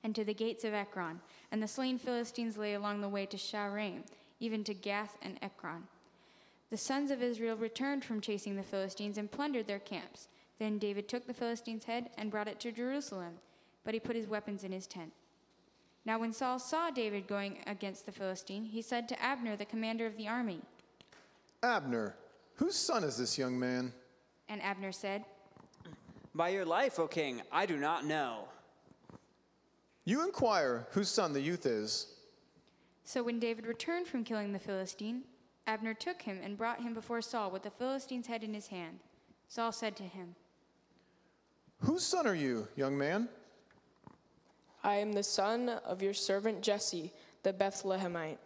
and 0.03 0.15
to 0.15 0.23
the 0.23 0.33
gates 0.33 0.63
of 0.63 0.73
Ekron. 0.73 1.21
And 1.51 1.61
the 1.61 1.67
slain 1.67 1.97
Philistines 1.97 2.57
lay 2.57 2.73
along 2.73 3.01
the 3.01 3.09
way 3.09 3.25
to 3.27 3.37
Shaaraim, 3.37 4.03
even 4.39 4.63
to 4.63 4.73
Gath 4.73 5.17
and 5.21 5.37
Ekron. 5.41 5.83
The 6.69 6.77
sons 6.77 7.11
of 7.11 7.21
Israel 7.21 7.57
returned 7.57 8.05
from 8.05 8.21
chasing 8.21 8.55
the 8.55 8.63
Philistines 8.63 9.17
and 9.17 9.29
plundered 9.29 9.67
their 9.67 9.79
camps. 9.79 10.27
Then 10.59 10.77
David 10.77 11.07
took 11.07 11.27
the 11.27 11.33
Philistine's 11.33 11.85
head 11.85 12.09
and 12.17 12.31
brought 12.31 12.47
it 12.47 12.59
to 12.61 12.71
Jerusalem, 12.71 13.33
but 13.83 13.93
he 13.93 13.99
put 13.99 14.15
his 14.15 14.27
weapons 14.27 14.63
in 14.63 14.71
his 14.71 14.87
tent. 14.87 15.11
Now, 16.05 16.19
when 16.19 16.33
Saul 16.33 16.57
saw 16.57 16.89
David 16.89 17.27
going 17.27 17.59
against 17.67 18.05
the 18.05 18.11
Philistine, 18.11 18.65
he 18.65 18.81
said 18.81 19.07
to 19.09 19.21
Abner, 19.21 19.55
the 19.55 19.65
commander 19.65 20.05
of 20.07 20.17
the 20.17 20.27
army, 20.27 20.61
Abner, 21.63 22.15
whose 22.55 22.75
son 22.75 23.03
is 23.03 23.17
this 23.17 23.37
young 23.37 23.59
man? 23.59 23.93
And 24.49 24.61
Abner 24.63 24.91
said, 24.91 25.25
By 26.33 26.49
your 26.49 26.65
life, 26.65 26.97
O 26.99 27.07
king, 27.07 27.41
I 27.51 27.67
do 27.67 27.77
not 27.77 28.05
know. 28.05 28.45
You 30.05 30.25
inquire 30.25 30.87
whose 30.91 31.09
son 31.09 31.33
the 31.33 31.41
youth 31.41 31.67
is. 31.67 32.07
So 33.03 33.21
when 33.21 33.39
David 33.39 33.67
returned 33.67 34.07
from 34.07 34.23
killing 34.23 34.51
the 34.51 34.59
Philistine, 34.59 35.21
Abner 35.67 35.93
took 35.93 36.23
him 36.23 36.39
and 36.43 36.57
brought 36.57 36.81
him 36.81 36.95
before 36.95 37.21
Saul 37.21 37.51
with 37.51 37.61
the 37.61 37.69
Philistine's 37.69 38.25
head 38.25 38.43
in 38.43 38.53
his 38.53 38.67
hand. 38.67 38.99
Saul 39.47 39.71
said 39.71 39.95
to 39.97 40.03
him, 40.03 40.35
Whose 41.81 42.03
son 42.03 42.25
are 42.25 42.35
you, 42.35 42.67
young 42.75 42.97
man? 42.97 43.29
I 44.83 44.95
am 44.95 45.13
the 45.13 45.23
son 45.23 45.69
of 45.69 46.01
your 46.01 46.13
servant 46.13 46.61
Jesse, 46.61 47.11
the 47.43 47.53
Bethlehemite. 47.53 48.37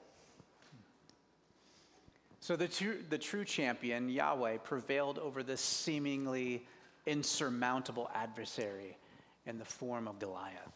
So 2.39 2.55
the 2.55 2.67
true, 2.67 2.99
the 3.09 3.17
true 3.17 3.43
champion, 3.43 4.09
Yahweh, 4.09 4.57
prevailed 4.57 5.17
over 5.17 5.41
this 5.41 5.61
seemingly 5.61 6.65
insurmountable 7.05 8.09
adversary 8.13 8.97
in 9.45 9.57
the 9.57 9.65
form 9.65 10.07
of 10.07 10.19
Goliath. 10.19 10.71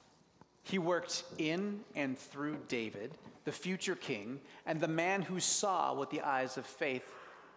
He 0.63 0.79
worked 0.79 1.23
in 1.37 1.81
and 1.95 2.17
through 2.17 2.57
David, 2.67 3.11
the 3.45 3.51
future 3.51 3.95
king, 3.95 4.39
and 4.65 4.79
the 4.79 4.87
man 4.87 5.21
who 5.21 5.39
saw 5.39 5.93
with 5.93 6.09
the 6.09 6.21
eyes 6.21 6.57
of 6.57 6.65
faith 6.65 7.03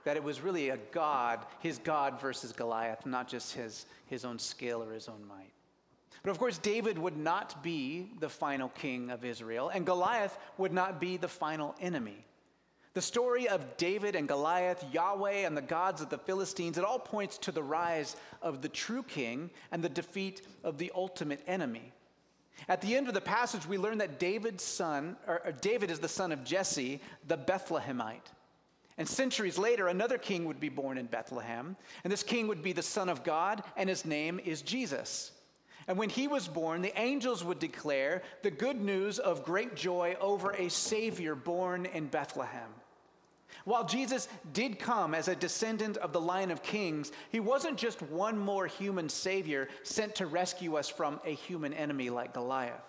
that 0.04 0.16
it 0.16 0.24
was 0.24 0.40
really 0.40 0.70
a 0.70 0.78
God, 0.90 1.40
his 1.60 1.78
God 1.78 2.20
versus 2.20 2.52
Goliath, 2.52 3.06
not 3.06 3.28
just 3.28 3.54
his, 3.54 3.86
his 4.06 4.24
own 4.24 4.38
skill 4.38 4.82
or 4.82 4.92
his 4.92 5.08
own 5.08 5.26
might. 5.28 5.52
But 6.22 6.30
of 6.30 6.38
course, 6.38 6.58
David 6.58 6.98
would 6.98 7.16
not 7.16 7.62
be 7.62 8.10
the 8.20 8.28
final 8.28 8.68
king 8.68 9.10
of 9.10 9.24
Israel, 9.24 9.68
and 9.68 9.86
Goliath 9.86 10.38
would 10.58 10.72
not 10.72 11.00
be 11.00 11.16
the 11.16 11.28
final 11.28 11.74
enemy. 11.80 12.24
The 12.94 13.02
story 13.02 13.48
of 13.48 13.78
David 13.78 14.14
and 14.14 14.28
Goliath, 14.28 14.84
Yahweh 14.92 15.46
and 15.46 15.56
the 15.56 15.62
gods 15.62 16.02
of 16.02 16.10
the 16.10 16.18
Philistines, 16.18 16.76
it 16.76 16.84
all 16.84 16.98
points 16.98 17.38
to 17.38 17.52
the 17.52 17.62
rise 17.62 18.16
of 18.42 18.60
the 18.60 18.68
true 18.68 19.02
king 19.02 19.50
and 19.70 19.82
the 19.82 19.88
defeat 19.88 20.42
of 20.62 20.76
the 20.76 20.92
ultimate 20.94 21.40
enemy. 21.46 21.92
At 22.68 22.82
the 22.82 22.94
end 22.94 23.08
of 23.08 23.14
the 23.14 23.20
passage, 23.20 23.66
we 23.66 23.78
learn 23.78 23.98
that 23.98 24.20
David's 24.20 24.62
son, 24.62 25.16
or, 25.26 25.54
David 25.60 25.90
is 25.90 26.00
the 26.00 26.08
son 26.08 26.32
of 26.32 26.44
Jesse, 26.44 27.00
the 27.26 27.38
Bethlehemite. 27.38 28.30
And 28.98 29.08
centuries 29.08 29.58
later, 29.58 29.88
another 29.88 30.18
king 30.18 30.44
would 30.44 30.60
be 30.60 30.68
born 30.68 30.98
in 30.98 31.06
Bethlehem, 31.06 31.76
and 32.04 32.12
this 32.12 32.22
king 32.22 32.46
would 32.48 32.62
be 32.62 32.72
the 32.72 32.82
Son 32.82 33.08
of 33.08 33.24
God, 33.24 33.64
and 33.76 33.88
his 33.88 34.04
name 34.04 34.38
is 34.44 34.60
Jesus. 34.62 35.31
And 35.88 35.98
when 35.98 36.10
he 36.10 36.28
was 36.28 36.48
born, 36.48 36.82
the 36.82 36.98
angels 36.98 37.44
would 37.44 37.58
declare 37.58 38.22
the 38.42 38.50
good 38.50 38.80
news 38.80 39.18
of 39.18 39.44
great 39.44 39.74
joy 39.74 40.16
over 40.20 40.52
a 40.52 40.68
Savior 40.68 41.34
born 41.34 41.86
in 41.86 42.06
Bethlehem. 42.06 42.70
While 43.64 43.84
Jesus 43.84 44.28
did 44.52 44.78
come 44.78 45.14
as 45.14 45.28
a 45.28 45.36
descendant 45.36 45.96
of 45.98 46.12
the 46.12 46.20
line 46.20 46.50
of 46.50 46.62
kings, 46.62 47.12
he 47.30 47.40
wasn't 47.40 47.76
just 47.76 48.02
one 48.02 48.36
more 48.36 48.66
human 48.66 49.08
savior 49.08 49.68
sent 49.82 50.16
to 50.16 50.26
rescue 50.26 50.76
us 50.76 50.88
from 50.88 51.20
a 51.24 51.34
human 51.34 51.72
enemy 51.72 52.10
like 52.10 52.34
Goliath. 52.34 52.80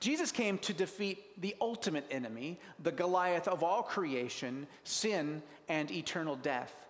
Jesus 0.00 0.32
came 0.32 0.58
to 0.58 0.72
defeat 0.72 1.40
the 1.40 1.54
ultimate 1.60 2.06
enemy, 2.10 2.58
the 2.82 2.92
Goliath 2.92 3.48
of 3.48 3.62
all 3.62 3.82
creation, 3.82 4.66
sin, 4.84 5.42
and 5.68 5.90
eternal 5.90 6.36
death. 6.36 6.85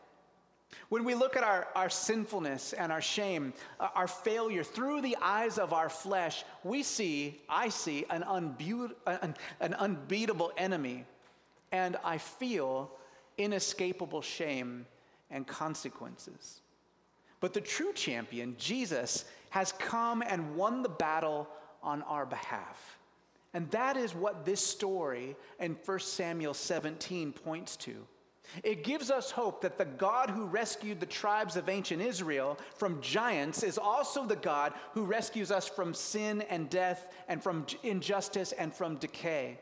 When 0.89 1.05
we 1.05 1.15
look 1.15 1.37
at 1.37 1.43
our, 1.43 1.69
our 1.75 1.91
sinfulness 1.91 2.73
and 2.73 2.93
our 2.93 3.01
shame, 3.01 3.53
uh, 3.81 3.89
our 3.95 4.07
failure 4.07 4.63
through 4.63 5.01
the 5.01 5.17
eyes 5.21 5.59
of 5.59 5.73
our 5.73 5.89
flesh, 5.89 6.45
we 6.63 6.83
see, 6.83 7.41
I 7.49 7.69
see, 7.69 8.05
an, 8.11 8.23
unbe- 8.23 8.95
an, 9.07 9.35
an 9.61 9.75
unbeatable 9.75 10.53
enemy. 10.57 11.05
And 11.73 11.97
I 12.05 12.19
feel 12.19 12.91
inescapable 13.37 14.23
shame 14.23 14.87
and 15.31 15.47
consequences. 15.47 16.61
But 17.41 17.53
the 17.53 17.61
true 17.61 17.93
champion, 17.93 18.57
Jesus, 18.59 19.25
has 19.51 19.73
come 19.73 20.23
and 20.27 20.57
won 20.57 20.83
the 20.83 20.89
battle 20.89 21.49
on 21.83 22.03
our 22.03 22.27
behalf. 22.27 22.99
And 23.55 23.71
that 23.71 23.97
is 23.97 24.15
what 24.15 24.45
this 24.45 24.61
story 24.61 25.37
in 25.59 25.77
1 25.85 25.99
Samuel 26.01 26.55
17 26.55 27.33
points 27.33 27.77
to. 27.79 28.07
It 28.63 28.85
gives 28.85 29.11
us 29.11 29.31
hope 29.31 29.61
that 29.63 29.79
the 29.79 29.85
God 29.85 30.31
who 30.31 30.47
rescued 30.47 31.01
the 31.01 31.07
tribes 31.07 31.57
of 31.57 31.69
ancient 31.69 32.03
Israel 32.03 32.59
from 32.77 33.01
giants 33.01 33.63
is 33.63 33.79
also 33.79 34.25
the 34.25 34.37
God 34.37 34.73
who 34.93 35.05
rescues 35.05 35.51
us 35.51 35.69
from 35.69 35.95
sin 35.95 36.43
and 36.43 36.71
death 36.71 37.13
and 37.29 37.43
from 37.43 37.67
injustice 37.83 38.53
and 38.53 38.73
from 38.73 38.97
decay. 38.97 39.59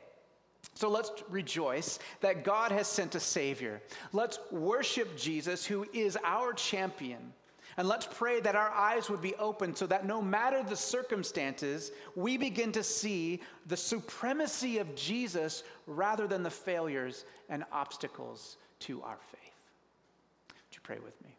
So 0.75 0.89
let's 0.89 1.11
rejoice 1.29 1.99
that 2.21 2.45
God 2.45 2.73
has 2.73 2.89
sent 2.89 3.15
a 3.15 3.21
Savior. 3.21 3.83
Let's 4.13 4.39
worship 4.51 5.17
Jesus, 5.17 5.65
who 5.65 5.87
is 5.93 6.17
our 6.25 6.53
champion. 6.53 7.33
And 7.77 7.89
let's 7.89 8.07
pray 8.07 8.41
that 8.41 8.55
our 8.55 8.71
eyes 8.71 9.11
would 9.11 9.21
be 9.21 9.35
open 9.35 9.75
so 9.75 9.87
that 9.89 10.07
no 10.07 10.23
matter 10.23 10.63
the 10.63 10.77
circumstances, 10.77 11.91
we 12.15 12.37
begin 12.37 12.71
to 12.73 12.85
see 12.85 13.41
the 13.67 13.77
supremacy 13.77 14.79
of 14.79 14.95
Jesus 14.95 15.65
rather 15.87 16.27
than 16.29 16.45
the 16.45 16.51
failures 16.51 17.25
and 17.49 17.65
obstacles 17.73 18.59
to 18.87 19.03
our 19.03 19.19
faith. 19.31 19.41
Would 20.49 20.75
you 20.75 20.81
pray 20.83 20.99
with 21.05 21.21
me? 21.23 21.31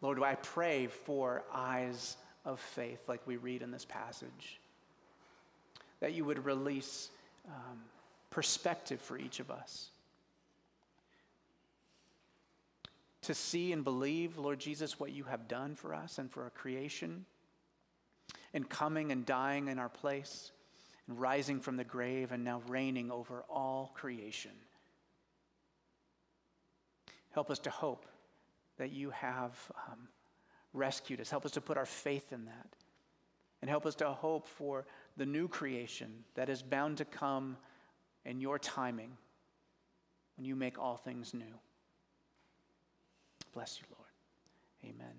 Lord, 0.00 0.22
I 0.22 0.34
pray 0.36 0.86
for 0.86 1.42
eyes 1.52 2.16
of 2.44 2.60
faith, 2.60 3.00
like 3.08 3.26
we 3.26 3.36
read 3.36 3.62
in 3.62 3.70
this 3.70 3.84
passage, 3.84 4.60
that 6.00 6.12
you 6.12 6.24
would 6.24 6.44
release 6.44 7.10
um, 7.48 7.78
perspective 8.30 9.00
for 9.00 9.18
each 9.18 9.40
of 9.40 9.50
us. 9.50 9.88
To 13.22 13.34
see 13.34 13.72
and 13.72 13.82
believe, 13.82 14.38
Lord 14.38 14.60
Jesus, 14.60 15.00
what 15.00 15.10
you 15.10 15.24
have 15.24 15.48
done 15.48 15.74
for 15.74 15.94
us 15.94 16.18
and 16.18 16.30
for 16.30 16.44
our 16.44 16.50
creation, 16.50 17.24
and 18.54 18.68
coming 18.68 19.10
and 19.10 19.26
dying 19.26 19.66
in 19.66 19.80
our 19.80 19.88
place, 19.88 20.52
and 21.08 21.18
rising 21.20 21.58
from 21.58 21.76
the 21.76 21.84
grave, 21.84 22.30
and 22.30 22.44
now 22.44 22.62
reigning 22.68 23.10
over 23.10 23.42
all 23.50 23.90
creation. 23.96 24.52
Help 27.36 27.50
us 27.50 27.58
to 27.58 27.68
hope 27.68 28.06
that 28.78 28.92
you 28.92 29.10
have 29.10 29.52
um, 29.90 30.08
rescued 30.72 31.20
us. 31.20 31.28
Help 31.28 31.44
us 31.44 31.50
to 31.50 31.60
put 31.60 31.76
our 31.76 31.84
faith 31.84 32.32
in 32.32 32.46
that. 32.46 32.76
And 33.60 33.68
help 33.68 33.84
us 33.84 33.94
to 33.96 34.08
hope 34.08 34.48
for 34.48 34.86
the 35.18 35.26
new 35.26 35.46
creation 35.46 36.24
that 36.34 36.48
is 36.48 36.62
bound 36.62 36.96
to 36.96 37.04
come 37.04 37.58
in 38.24 38.40
your 38.40 38.58
timing 38.58 39.10
when 40.38 40.46
you 40.46 40.56
make 40.56 40.78
all 40.78 40.96
things 40.96 41.34
new. 41.34 41.60
Bless 43.52 43.80
you, 43.80 43.86
Lord. 43.94 44.94
Amen. 44.94 45.14